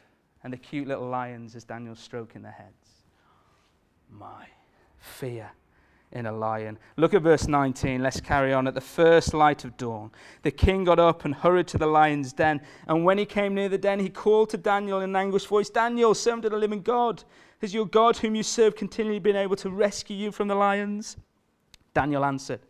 and 0.45 0.53
the 0.53 0.57
cute 0.57 0.87
little 0.87 1.09
lions 1.09 1.57
as 1.57 1.65
Daniel's 1.65 2.01
stroking 2.01 2.43
their 2.43 2.53
heads. 2.53 3.05
My 4.11 4.47
fear 4.99 5.51
in 6.13 6.27
a 6.27 6.33
lion. 6.33 6.79
Look 6.97 7.15
at 7.15 7.23
verse 7.23 7.49
19. 7.49 8.03
Let's 8.03 8.21
carry 8.21 8.53
on. 8.53 8.67
At 8.67 8.75
the 8.75 8.81
first 8.81 9.35
light 9.35 9.65
of 9.65 9.77
dawn, 9.77 10.11
the 10.43 10.51
king 10.51 10.85
got 10.85 10.99
up 10.99 11.25
and 11.25 11.35
hurried 11.35 11.67
to 11.69 11.79
the 11.79 11.87
lion's 11.87 12.33
den. 12.33 12.61
And 12.87 13.05
when 13.05 13.19
he 13.19 13.27
came 13.27 13.55
near 13.55 13.69
the 13.69 13.79
den, 13.79 14.01
he 14.01 14.09
called 14.09 14.51
to 14.51 14.57
Daniel 14.57 15.01
in 15.01 15.11
an 15.11 15.17
anguished 15.17 15.49
voice 15.49 15.69
Daniel, 15.69 16.15
servant 16.15 16.47
of 16.47 16.53
the 16.53 16.59
living 16.59 16.83
God, 16.83 17.25
has 17.61 17.73
your 17.73 17.87
God, 17.87 18.17
whom 18.19 18.35
you 18.35 18.43
serve, 18.43 18.77
continually 18.77 19.19
been 19.19 19.37
able 19.37 19.57
to 19.57 19.71
rescue 19.71 20.17
you 20.17 20.31
from 20.31 20.49
the 20.49 20.55
lions? 20.55 21.17
Daniel 21.95 22.25
answered, 22.25 22.61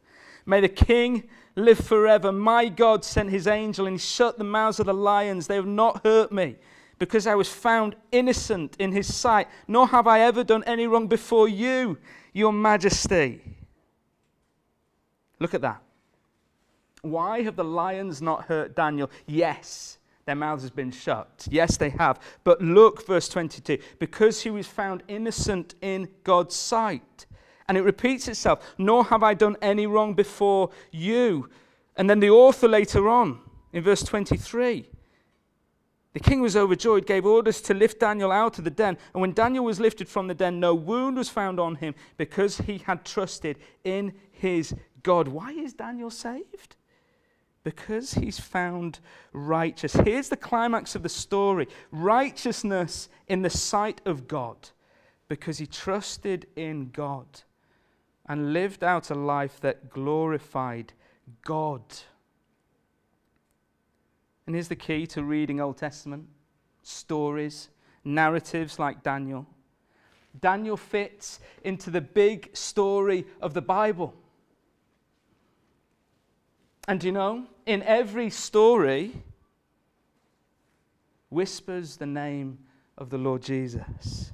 May 0.46 0.60
the 0.60 0.68
king 0.68 1.28
live 1.56 1.78
forever. 1.78 2.30
My 2.30 2.68
God 2.68 3.04
sent 3.04 3.30
his 3.30 3.46
angel 3.46 3.86
and 3.86 3.94
he 3.94 3.98
shut 3.98 4.38
the 4.38 4.44
mouths 4.44 4.78
of 4.78 4.86
the 4.86 4.94
lions. 4.94 5.46
They 5.46 5.56
have 5.56 5.66
not 5.66 6.04
hurt 6.04 6.30
me 6.30 6.56
because 6.98 7.26
I 7.26 7.34
was 7.34 7.48
found 7.48 7.96
innocent 8.12 8.76
in 8.78 8.92
his 8.92 9.12
sight, 9.12 9.48
nor 9.66 9.88
have 9.88 10.06
I 10.06 10.20
ever 10.20 10.44
done 10.44 10.62
any 10.64 10.86
wrong 10.86 11.08
before 11.08 11.48
you, 11.48 11.98
your 12.32 12.52
majesty. 12.52 13.40
Look 15.38 15.54
at 15.54 15.60
that. 15.62 15.82
Why 17.02 17.42
have 17.42 17.56
the 17.56 17.64
lions 17.64 18.22
not 18.22 18.44
hurt 18.46 18.74
Daniel? 18.74 19.10
Yes, 19.26 19.98
their 20.24 20.34
mouths 20.34 20.62
has 20.62 20.70
been 20.70 20.90
shut. 20.90 21.46
Yes, 21.50 21.76
they 21.76 21.90
have. 21.90 22.18
But 22.42 22.60
look, 22.60 23.06
verse 23.06 23.28
22 23.28 23.78
because 23.98 24.42
he 24.42 24.50
was 24.50 24.66
found 24.66 25.02
innocent 25.06 25.74
in 25.80 26.08
God's 26.24 26.56
sight. 26.56 27.25
And 27.68 27.76
it 27.76 27.82
repeats 27.82 28.28
itself, 28.28 28.74
nor 28.78 29.04
have 29.06 29.22
I 29.22 29.34
done 29.34 29.56
any 29.60 29.86
wrong 29.86 30.14
before 30.14 30.70
you. 30.92 31.50
And 31.96 32.08
then 32.08 32.20
the 32.20 32.30
author 32.30 32.68
later 32.68 33.08
on, 33.08 33.40
in 33.72 33.82
verse 33.82 34.02
23, 34.02 34.88
the 36.12 36.20
king 36.20 36.40
was 36.40 36.56
overjoyed, 36.56 37.06
gave 37.06 37.26
orders 37.26 37.60
to 37.60 37.74
lift 37.74 38.00
Daniel 38.00 38.32
out 38.32 38.56
of 38.56 38.64
the 38.64 38.70
den. 38.70 38.96
And 39.12 39.20
when 39.20 39.34
Daniel 39.34 39.64
was 39.64 39.80
lifted 39.80 40.08
from 40.08 40.28
the 40.28 40.34
den, 40.34 40.58
no 40.60 40.74
wound 40.74 41.18
was 41.18 41.28
found 41.28 41.60
on 41.60 41.74
him 41.74 41.94
because 42.16 42.56
he 42.56 42.78
had 42.78 43.04
trusted 43.04 43.58
in 43.84 44.14
his 44.30 44.74
God. 45.02 45.28
Why 45.28 45.50
is 45.50 45.74
Daniel 45.74 46.10
saved? 46.10 46.76
Because 47.64 48.14
he's 48.14 48.40
found 48.40 49.00
righteous. 49.34 49.92
Here's 49.92 50.30
the 50.30 50.38
climax 50.38 50.94
of 50.94 51.02
the 51.02 51.10
story 51.10 51.68
righteousness 51.90 53.10
in 53.28 53.42
the 53.42 53.50
sight 53.50 54.00
of 54.06 54.26
God 54.26 54.70
because 55.28 55.58
he 55.58 55.66
trusted 55.66 56.46
in 56.56 56.90
God 56.94 57.26
and 58.28 58.52
lived 58.52 58.82
out 58.82 59.10
a 59.10 59.14
life 59.14 59.60
that 59.60 59.90
glorified 59.90 60.92
God. 61.44 61.82
And 64.46 64.54
here's 64.54 64.68
the 64.68 64.76
key 64.76 65.06
to 65.08 65.22
reading 65.22 65.60
Old 65.60 65.76
Testament 65.76 66.28
stories, 66.82 67.68
narratives 68.04 68.78
like 68.78 69.02
Daniel. 69.02 69.46
Daniel 70.40 70.76
fits 70.76 71.40
into 71.64 71.90
the 71.90 72.00
big 72.00 72.56
story 72.56 73.26
of 73.40 73.54
the 73.54 73.62
Bible. 73.62 74.14
And 76.86 77.02
you 77.02 77.10
know, 77.10 77.46
in 77.64 77.82
every 77.82 78.30
story, 78.30 79.12
whispers 81.28 81.96
the 81.96 82.06
name 82.06 82.58
of 82.96 83.10
the 83.10 83.18
Lord 83.18 83.42
Jesus. 83.42 84.32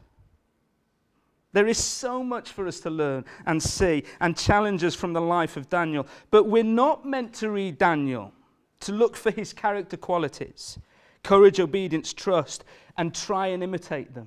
There 1.52 1.66
is 1.66 1.78
so 1.78 2.24
much 2.24 2.50
for 2.50 2.66
us 2.66 2.80
to 2.80 2.90
learn 2.90 3.24
and 3.44 3.62
see 3.62 4.04
and 4.20 4.36
challenge 4.36 4.82
us 4.84 4.94
from 4.94 5.12
the 5.12 5.20
life 5.20 5.56
of 5.56 5.68
Daniel. 5.68 6.06
But 6.30 6.44
we're 6.44 6.64
not 6.64 7.04
meant 7.04 7.34
to 7.34 7.50
read 7.50 7.78
Daniel 7.78 8.32
to 8.80 8.92
look 8.92 9.16
for 9.16 9.30
his 9.30 9.52
character 9.52 9.96
qualities 9.96 10.78
courage, 11.22 11.60
obedience, 11.60 12.12
trust, 12.12 12.64
and 12.96 13.14
try 13.14 13.46
and 13.48 13.62
imitate 13.62 14.12
them. 14.12 14.26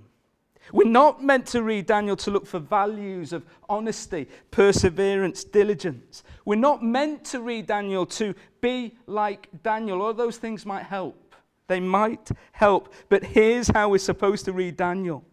We're 0.72 0.88
not 0.88 1.22
meant 1.22 1.46
to 1.48 1.62
read 1.62 1.88
Daniel 1.88 2.16
to 2.16 2.32
look 2.32 2.48
for 2.48 2.58
values 2.58 3.34
of 3.34 3.46
honesty, 3.68 4.28
perseverance, 4.50 5.44
diligence. 5.44 6.24
We're 6.46 6.56
not 6.56 6.82
meant 6.82 7.26
to 7.26 7.42
read 7.42 7.68
Daniel 7.68 8.06
to 8.08 8.34
be 8.62 8.98
like 9.08 9.50
Daniel. 9.62 10.02
All 10.02 10.14
those 10.14 10.38
things 10.38 10.66
might 10.66 10.84
help. 10.84 11.36
They 11.68 11.82
might 11.82 12.30
help. 12.54 12.94
But 13.10 13.26
here's 13.26 13.68
how 13.68 13.90
we're 13.90 13.98
supposed 13.98 14.46
to 14.46 14.54
read 14.54 14.78
Daniel 14.78 15.24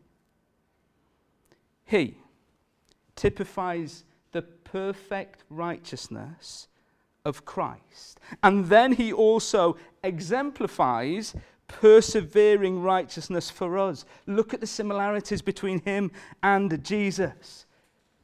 he 1.93 2.17
typifies 3.15 4.05
the 4.33 4.43
perfect 4.43 5.45
righteousness 5.51 6.69
of 7.25 7.45
Christ. 7.45 8.19
And 8.43 8.67
then 8.67 8.95
he 8.95 9.13
also 9.13 9.77
exemplifies 10.03 11.35
persevering 11.69 12.83
righteousness 12.83 13.51
for 13.51 13.79
us. 13.79 14.07
Look 14.27 14.55
at 14.55 14.61
the 14.61 14.67
similarities 14.67 15.43
between 15.43 15.81
him 15.83 16.11
and 16.43 16.83
Jesus. 16.83 17.67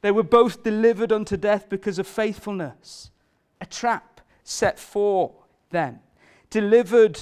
They 0.01 0.11
were 0.11 0.23
both 0.23 0.63
delivered 0.63 1.11
unto 1.11 1.37
death 1.37 1.69
because 1.69 1.99
of 1.99 2.07
faithfulness, 2.07 3.11
a 3.61 3.67
trap 3.67 4.21
set 4.43 4.79
for 4.79 5.33
them, 5.69 5.99
delivered 6.49 7.19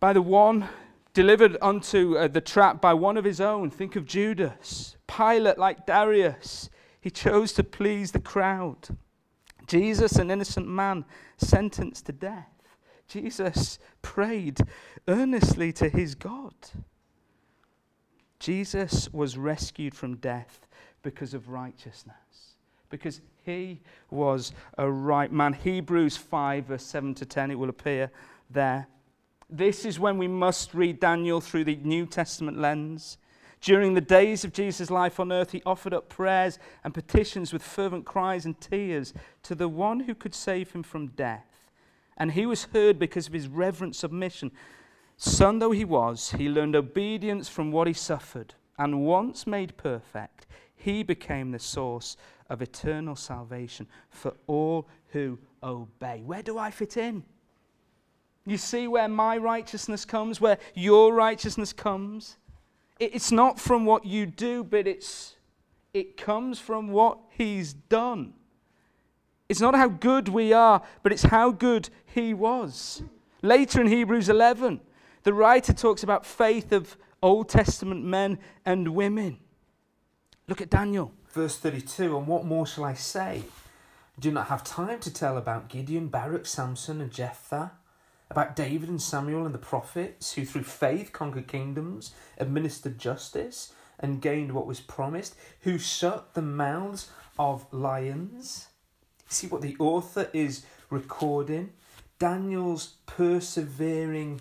by 0.00 0.14
the 0.14 0.22
one 0.22 0.68
delivered 1.14 1.56
unto 1.62 2.18
uh, 2.18 2.28
the 2.28 2.40
trap 2.40 2.80
by 2.80 2.92
one 2.92 3.16
of 3.16 3.24
his 3.24 3.40
own. 3.40 3.70
Think 3.70 3.96
of 3.96 4.04
Judas. 4.04 4.96
Pilate, 5.06 5.56
like 5.56 5.86
Darius, 5.86 6.68
he 7.00 7.08
chose 7.08 7.52
to 7.54 7.64
please 7.64 8.12
the 8.12 8.20
crowd. 8.20 8.88
Jesus, 9.66 10.16
an 10.16 10.30
innocent 10.30 10.68
man, 10.68 11.04
sentenced 11.38 12.06
to 12.06 12.12
death. 12.12 12.48
Jesus 13.08 13.78
prayed 14.02 14.58
earnestly 15.06 15.72
to 15.74 15.88
his 15.88 16.14
God. 16.14 16.54
Jesus 18.40 19.10
was 19.12 19.38
rescued 19.38 19.94
from 19.94 20.16
death 20.16 20.66
because 21.02 21.32
of 21.32 21.48
righteousness, 21.48 22.56
because 22.90 23.20
he 23.44 23.80
was 24.10 24.52
a 24.78 24.90
right 24.90 25.30
man. 25.30 25.52
Hebrews 25.52 26.16
5, 26.16 26.64
verse 26.66 26.84
7 26.84 27.14
to 27.14 27.26
10, 27.26 27.52
it 27.52 27.58
will 27.58 27.68
appear 27.68 28.10
there. 28.50 28.88
This 29.50 29.84
is 29.84 30.00
when 30.00 30.18
we 30.18 30.28
must 30.28 30.74
read 30.74 31.00
Daniel 31.00 31.40
through 31.40 31.64
the 31.64 31.76
New 31.76 32.06
Testament 32.06 32.58
lens. 32.58 33.18
During 33.60 33.94
the 33.94 34.00
days 34.00 34.44
of 34.44 34.52
Jesus' 34.52 34.90
life 34.90 35.18
on 35.18 35.32
earth, 35.32 35.52
he 35.52 35.62
offered 35.64 35.94
up 35.94 36.08
prayers 36.08 36.58
and 36.82 36.92
petitions 36.92 37.52
with 37.52 37.62
fervent 37.62 38.04
cries 38.04 38.44
and 38.44 38.60
tears 38.60 39.14
to 39.42 39.54
the 39.54 39.68
one 39.68 40.00
who 40.00 40.14
could 40.14 40.34
save 40.34 40.72
him 40.72 40.82
from 40.82 41.08
death. 41.08 41.70
And 42.16 42.32
he 42.32 42.46
was 42.46 42.64
heard 42.64 42.98
because 42.98 43.26
of 43.26 43.32
his 43.32 43.48
reverent 43.48 43.96
submission. 43.96 44.52
Son 45.16 45.58
though 45.58 45.70
he 45.70 45.84
was, 45.84 46.32
he 46.32 46.48
learned 46.48 46.76
obedience 46.76 47.48
from 47.48 47.72
what 47.72 47.86
he 47.86 47.92
suffered. 47.92 48.54
And 48.78 49.06
once 49.06 49.46
made 49.46 49.76
perfect, 49.76 50.46
he 50.76 51.02
became 51.02 51.50
the 51.50 51.58
source 51.58 52.16
of 52.50 52.60
eternal 52.60 53.16
salvation 53.16 53.86
for 54.10 54.34
all 54.46 54.88
who 55.12 55.38
obey. 55.62 56.22
Where 56.22 56.42
do 56.42 56.58
I 56.58 56.70
fit 56.70 56.96
in? 56.96 57.24
You 58.46 58.58
see 58.58 58.86
where 58.88 59.08
my 59.08 59.38
righteousness 59.38 60.04
comes, 60.04 60.40
where 60.40 60.58
your 60.74 61.14
righteousness 61.14 61.72
comes? 61.72 62.36
It's 63.00 63.32
not 63.32 63.58
from 63.58 63.86
what 63.86 64.04
you 64.04 64.26
do, 64.26 64.62
but 64.62 64.86
it's, 64.86 65.36
it 65.94 66.16
comes 66.16 66.58
from 66.58 66.88
what 66.88 67.18
He's 67.30 67.72
done. 67.72 68.34
It's 69.48 69.60
not 69.60 69.74
how 69.74 69.88
good 69.88 70.28
we 70.28 70.52
are, 70.52 70.82
but 71.02 71.12
it's 71.12 71.22
how 71.22 71.50
good 71.50 71.88
He 72.06 72.34
was. 72.34 73.02
Later 73.42 73.80
in 73.80 73.86
Hebrews 73.86 74.28
11, 74.28 74.80
the 75.22 75.34
writer 75.34 75.72
talks 75.72 76.02
about 76.02 76.26
faith 76.26 76.70
of 76.70 76.96
Old 77.22 77.48
Testament 77.48 78.04
men 78.04 78.38
and 78.66 78.94
women. 78.94 79.38
Look 80.48 80.60
at 80.60 80.68
Daniel. 80.68 81.12
Verse 81.30 81.56
32 81.56 82.16
And 82.16 82.26
what 82.26 82.44
more 82.44 82.66
shall 82.66 82.84
I 82.84 82.94
say? 82.94 83.42
I 84.16 84.20
do 84.20 84.30
not 84.30 84.48
have 84.48 84.62
time 84.62 85.00
to 85.00 85.12
tell 85.12 85.38
about 85.38 85.68
Gideon, 85.68 86.08
Barak, 86.08 86.46
Samson, 86.46 87.00
and 87.00 87.10
Jephthah 87.10 87.72
about 88.30 88.56
David 88.56 88.88
and 88.88 89.00
Samuel 89.00 89.46
and 89.46 89.54
the 89.54 89.58
prophets 89.58 90.32
who 90.32 90.44
through 90.44 90.64
faith 90.64 91.12
conquered 91.12 91.46
kingdoms, 91.46 92.14
administered 92.38 92.98
justice, 92.98 93.72
and 93.98 94.20
gained 94.20 94.52
what 94.52 94.66
was 94.66 94.80
promised, 94.80 95.36
who 95.60 95.78
shut 95.78 96.34
the 96.34 96.42
mouths 96.42 97.10
of 97.38 97.72
lions. 97.72 98.68
See 99.28 99.46
what 99.46 99.62
the 99.62 99.76
author 99.78 100.30
is 100.32 100.64
recording 100.90 101.72
Daniel's 102.18 102.94
persevering 103.06 104.40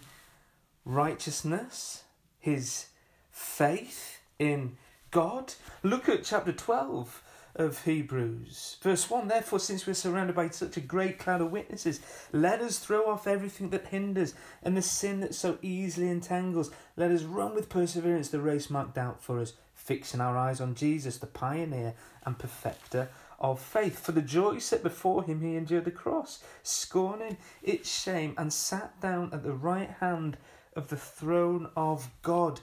righteousness, 0.85 2.03
his 2.39 2.87
faith 3.31 4.19
in 4.37 4.77
God. 5.11 5.53
Look 5.81 6.07
at 6.09 6.23
chapter 6.23 6.51
12 6.51 7.22
of 7.55 7.83
Hebrews. 7.85 8.77
Verse 8.81 9.09
1 9.09 9.27
Therefore, 9.27 9.59
since 9.59 9.85
we're 9.85 9.93
surrounded 9.93 10.35
by 10.35 10.49
such 10.49 10.77
a 10.77 10.81
great 10.81 11.19
cloud 11.19 11.41
of 11.41 11.51
witnesses, 11.51 11.99
let 12.31 12.61
us 12.61 12.79
throw 12.79 13.09
off 13.09 13.27
everything 13.27 13.69
that 13.69 13.87
hinders 13.87 14.33
and 14.63 14.75
the 14.75 14.81
sin 14.81 15.19
that 15.19 15.35
so 15.35 15.57
easily 15.61 16.09
entangles. 16.09 16.71
Let 16.97 17.11
us 17.11 17.23
run 17.23 17.53
with 17.53 17.69
perseverance 17.69 18.29
the 18.29 18.41
race 18.41 18.69
marked 18.69 18.97
out 18.97 19.21
for 19.21 19.39
us, 19.39 19.53
fixing 19.73 20.21
our 20.21 20.37
eyes 20.37 20.59
on 20.59 20.75
Jesus, 20.75 21.17
the 21.17 21.27
pioneer 21.27 21.93
and 22.25 22.39
perfecter 22.39 23.09
of 23.39 23.59
faith. 23.59 23.99
For 23.99 24.13
the 24.13 24.21
joy 24.21 24.57
set 24.59 24.81
before 24.81 25.23
him, 25.23 25.41
he 25.41 25.55
endured 25.55 25.85
the 25.85 25.91
cross, 25.91 26.43
scorning 26.63 27.37
its 27.61 28.01
shame, 28.01 28.33
and 28.37 28.51
sat 28.51 28.99
down 28.99 29.29
at 29.31 29.43
the 29.43 29.53
right 29.53 29.91
hand 29.99 30.37
of 30.75 30.87
the 30.87 30.97
throne 30.97 31.69
of 31.75 32.09
God. 32.23 32.61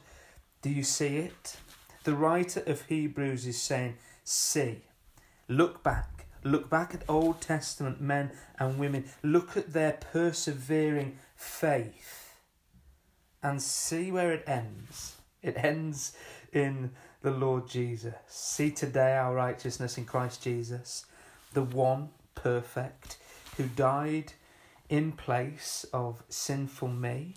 Do 0.63 0.71
you 0.71 0.83
see 0.83 1.19
it? 1.19 1.57
The 2.05 2.15
writer 2.15 2.63
of 2.67 2.87
Hebrews 2.87 3.47
is 3.47 3.61
saying, 3.61 3.97
see. 4.31 4.83
Look 5.49 5.83
back. 5.83 6.27
Look 6.43 6.71
back 6.71 6.95
at 6.95 7.03
Old 7.09 7.41
Testament 7.41 8.01
men 8.01 8.31
and 8.59 8.79
women. 8.79 9.05
Look 9.23 9.57
at 9.57 9.73
their 9.73 9.93
persevering 9.93 11.19
faith 11.35 12.37
and 13.43 13.61
see 13.61 14.11
where 14.11 14.33
it 14.33 14.45
ends. 14.47 15.17
It 15.43 15.57
ends 15.57 16.17
in 16.53 16.93
the 17.23 17.31
Lord 17.31 17.69
Jesus. 17.69 18.15
See 18.29 18.71
today 18.71 19.17
our 19.17 19.35
righteousness 19.35 19.99
in 19.99 20.05
Christ 20.05 20.43
Jesus, 20.43 21.05
the 21.53 21.63
one 21.63 22.11
perfect 22.35 23.19
who 23.57 23.67
died 23.67 24.33
in 24.89 25.13
place 25.13 25.85
of 25.93 26.23
sinful 26.29 26.89
me. 26.89 27.35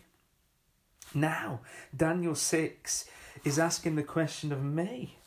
Now, 1.14 1.60
Daniel 1.96 2.36
6 2.36 3.06
is 3.44 3.60
asking 3.60 3.96
the 3.96 4.04
question 4.04 4.52
of 4.52 4.64
me 4.64 5.18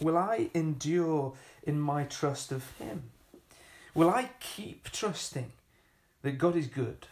Will 0.00 0.16
I 0.16 0.50
endure 0.54 1.34
in 1.62 1.80
my 1.80 2.04
trust 2.04 2.52
of 2.52 2.70
Him? 2.78 3.04
Will 3.94 4.10
I 4.10 4.30
keep 4.40 4.90
trusting 4.90 5.52
that 6.22 6.38
God 6.38 6.56
is 6.56 6.66
good 6.66 7.06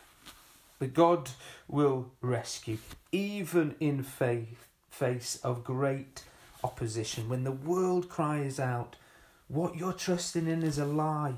that 0.79 0.95
God 0.95 1.31
will 1.69 2.11
rescue, 2.21 2.79
even 3.13 3.75
in 3.81 4.03
faith, 4.03 4.69
face 4.91 5.37
of 5.43 5.65
great 5.65 6.25
opposition. 6.63 7.29
When 7.29 7.45
the 7.45 7.53
world 7.53 8.09
cries 8.09 8.61
out, 8.61 8.97
what 9.49 9.77
you're 9.77 9.93
trusting 9.93 10.47
in 10.47 10.63
is 10.63 10.79
a 10.79 10.85
lie. 10.85 11.37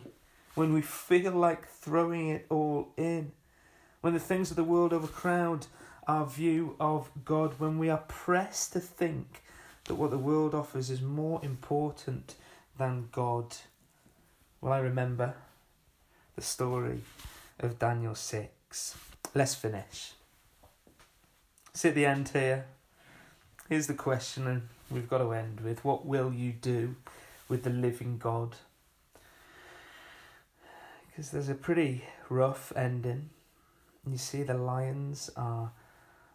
When 0.54 0.72
we 0.72 0.80
feel 0.80 1.32
like 1.32 1.68
throwing 1.68 2.30
it 2.30 2.46
all 2.48 2.88
in. 2.96 3.32
When 4.00 4.14
the 4.14 4.20
things 4.20 4.50
of 4.50 4.56
the 4.56 4.64
world 4.64 4.92
overcrowd 4.92 5.66
our 6.08 6.26
view 6.26 6.76
of 6.78 7.10
God. 7.24 7.54
When 7.58 7.78
we 7.78 7.90
are 7.90 8.04
pressed 8.08 8.72
to 8.72 8.80
think 8.80 9.42
that 9.86 9.94
what 9.94 10.10
the 10.10 10.18
world 10.18 10.54
offers 10.54 10.90
is 10.90 11.00
more 11.00 11.40
important 11.42 12.34
than 12.78 13.08
God. 13.12 13.56
Well, 14.60 14.72
I 14.72 14.78
remember 14.78 15.34
the 16.34 16.42
story 16.42 17.00
of 17.60 17.78
Daniel 17.78 18.14
6. 18.14 18.96
Let's 19.34 19.54
finish. 19.54 20.12
See 21.72 21.88
at 21.88 21.94
the 21.94 22.06
end 22.06 22.30
here. 22.30 22.66
Here's 23.68 23.86
the 23.86 23.94
question, 23.94 24.46
and 24.46 24.68
we've 24.90 25.08
got 25.08 25.18
to 25.18 25.32
end 25.32 25.60
with 25.60 25.84
What 25.84 26.06
will 26.06 26.32
you 26.32 26.52
do 26.52 26.96
with 27.48 27.64
the 27.64 27.70
living 27.70 28.18
God? 28.18 28.56
Because 31.08 31.30
there's 31.30 31.48
a 31.48 31.54
pretty 31.54 32.04
rough 32.28 32.72
ending. 32.76 33.30
You 34.08 34.18
see, 34.18 34.42
the 34.42 34.54
lions 34.54 35.30
are 35.36 35.72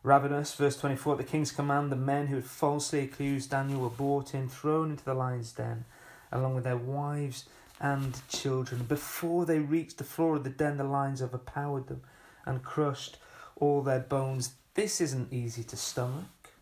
ravenous. 0.03 0.53
Verse 0.53 0.77
24 0.77 1.13
At 1.13 1.17
the 1.19 1.23
king's 1.23 1.51
command, 1.51 1.91
the 1.91 1.95
men 1.95 2.27
who 2.27 2.35
had 2.35 2.45
falsely 2.45 3.01
accused 3.01 3.51
Daniel 3.51 3.81
were 3.81 3.89
brought 3.89 4.33
in, 4.33 4.49
thrown 4.49 4.91
into 4.91 5.05
the 5.05 5.13
lion's 5.13 5.51
den, 5.51 5.85
along 6.31 6.55
with 6.55 6.63
their 6.63 6.77
wives 6.77 7.45
and 7.79 8.21
children. 8.29 8.83
Before 8.83 9.45
they 9.45 9.59
reached 9.59 9.97
the 9.97 10.03
floor 10.03 10.35
of 10.35 10.43
the 10.43 10.49
den, 10.49 10.77
the 10.77 10.83
lions 10.83 11.21
overpowered 11.21 11.87
them 11.87 12.01
and 12.45 12.63
crushed 12.63 13.17
all 13.55 13.81
their 13.81 13.99
bones. 13.99 14.53
This 14.73 15.01
isn't 15.01 15.33
easy 15.33 15.63
to 15.65 15.77
stomach, 15.77 16.53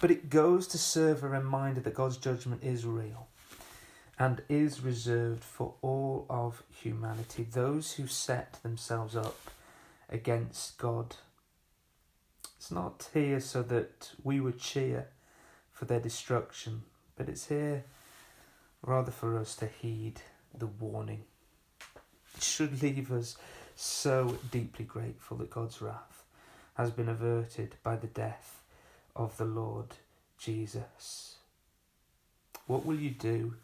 but 0.00 0.10
it 0.10 0.30
goes 0.30 0.66
to 0.68 0.78
serve 0.78 1.22
a 1.22 1.28
reminder 1.28 1.80
that 1.80 1.94
God's 1.94 2.16
judgment 2.16 2.62
is 2.62 2.84
real 2.84 3.28
and 4.18 4.42
is 4.48 4.80
reserved 4.80 5.44
for 5.44 5.74
all 5.80 6.26
of 6.28 6.64
humanity, 6.72 7.46
those 7.50 7.92
who 7.92 8.06
set 8.06 8.58
themselves 8.62 9.14
up 9.14 9.50
against 10.10 10.76
God. 10.76 11.14
It's 12.58 12.72
not 12.72 13.08
here 13.14 13.38
so 13.38 13.62
that 13.62 14.10
we 14.24 14.40
would 14.40 14.58
cheer 14.58 15.08
for 15.72 15.84
their 15.84 16.00
destruction, 16.00 16.82
but 17.16 17.28
it's 17.28 17.46
here 17.46 17.84
rather 18.82 19.12
for 19.12 19.38
us 19.38 19.54
to 19.56 19.66
heed 19.66 20.20
the 20.56 20.66
warning. 20.66 21.22
It 22.36 22.42
should 22.42 22.82
leave 22.82 23.12
us 23.12 23.36
so 23.76 24.38
deeply 24.50 24.84
grateful 24.84 25.36
that 25.38 25.50
God's 25.50 25.80
wrath 25.80 26.24
has 26.74 26.90
been 26.90 27.08
averted 27.08 27.76
by 27.84 27.94
the 27.94 28.08
death 28.08 28.62
of 29.14 29.36
the 29.36 29.44
Lord 29.44 29.94
Jesus. 30.36 31.36
What 32.66 32.84
will 32.84 32.98
you 32.98 33.10
do 33.10 33.54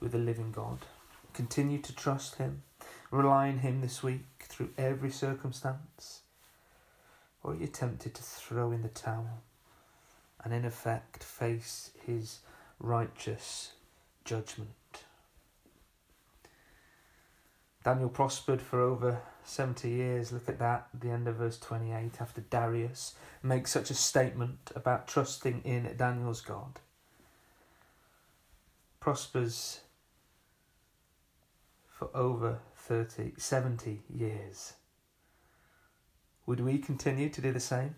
with 0.00 0.12
the 0.12 0.18
living 0.18 0.50
God? 0.50 0.78
Continue 1.34 1.78
to 1.82 1.94
trust 1.94 2.36
Him, 2.36 2.62
rely 3.10 3.48
on 3.48 3.58
Him 3.58 3.82
this 3.82 4.02
week 4.02 4.24
through 4.40 4.70
every 4.78 5.10
circumstance? 5.10 6.19
Or 7.42 7.52
are 7.52 7.56
you 7.56 7.66
tempted 7.66 8.14
to 8.14 8.22
throw 8.22 8.70
in 8.70 8.82
the 8.82 8.88
towel 8.88 9.42
and, 10.44 10.52
in 10.52 10.64
effect, 10.64 11.24
face 11.24 11.90
His 12.06 12.40
righteous 12.78 13.72
judgment? 14.24 14.70
Daniel 17.82 18.10
prospered 18.10 18.60
for 18.60 18.80
over 18.80 19.22
70 19.44 19.88
years. 19.88 20.32
Look 20.32 20.48
at 20.48 20.58
that, 20.58 20.88
the 20.92 21.10
end 21.10 21.26
of 21.26 21.36
verse 21.36 21.58
28, 21.58 22.20
after 22.20 22.42
Darius 22.42 23.14
makes 23.42 23.70
such 23.70 23.90
a 23.90 23.94
statement 23.94 24.70
about 24.76 25.08
trusting 25.08 25.62
in 25.64 25.94
Daniel's 25.96 26.42
God. 26.42 26.78
Prospers 29.00 29.80
for 31.88 32.14
over 32.14 32.58
30, 32.76 33.32
70 33.38 34.02
years. 34.14 34.74
Would 36.50 36.58
we 36.58 36.78
continue 36.78 37.28
to 37.28 37.40
do 37.40 37.52
the 37.52 37.60
same? 37.60 37.94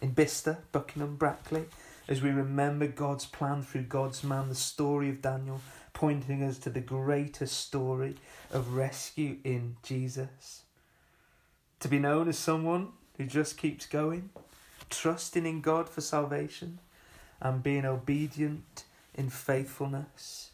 In 0.00 0.12
Bicester, 0.12 0.58
Buckingham, 0.70 1.16
Brackley, 1.16 1.64
as 2.06 2.22
we 2.22 2.30
remember 2.30 2.86
God's 2.86 3.26
plan 3.26 3.62
through 3.62 3.82
God's 3.82 4.22
man, 4.22 4.48
the 4.48 4.54
story 4.54 5.08
of 5.08 5.20
Daniel, 5.20 5.60
pointing 5.92 6.44
us 6.44 6.58
to 6.58 6.70
the 6.70 6.80
greater 6.80 7.44
story 7.44 8.14
of 8.52 8.74
rescue 8.74 9.38
in 9.42 9.78
Jesus. 9.82 10.62
To 11.80 11.88
be 11.88 11.98
known 11.98 12.28
as 12.28 12.38
someone 12.38 12.90
who 13.16 13.26
just 13.26 13.56
keeps 13.56 13.86
going, 13.86 14.30
trusting 14.88 15.44
in 15.44 15.60
God 15.60 15.88
for 15.88 16.02
salvation, 16.02 16.78
and 17.40 17.64
being 17.64 17.84
obedient 17.84 18.84
in 19.12 19.28
faithfulness. 19.28 20.50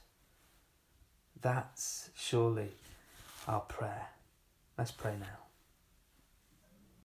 That's 1.39 2.09
surely 2.17 2.71
our 3.47 3.61
prayer. 3.61 4.07
Let's 4.79 4.93
pray 4.93 5.17
now. 5.21 5.48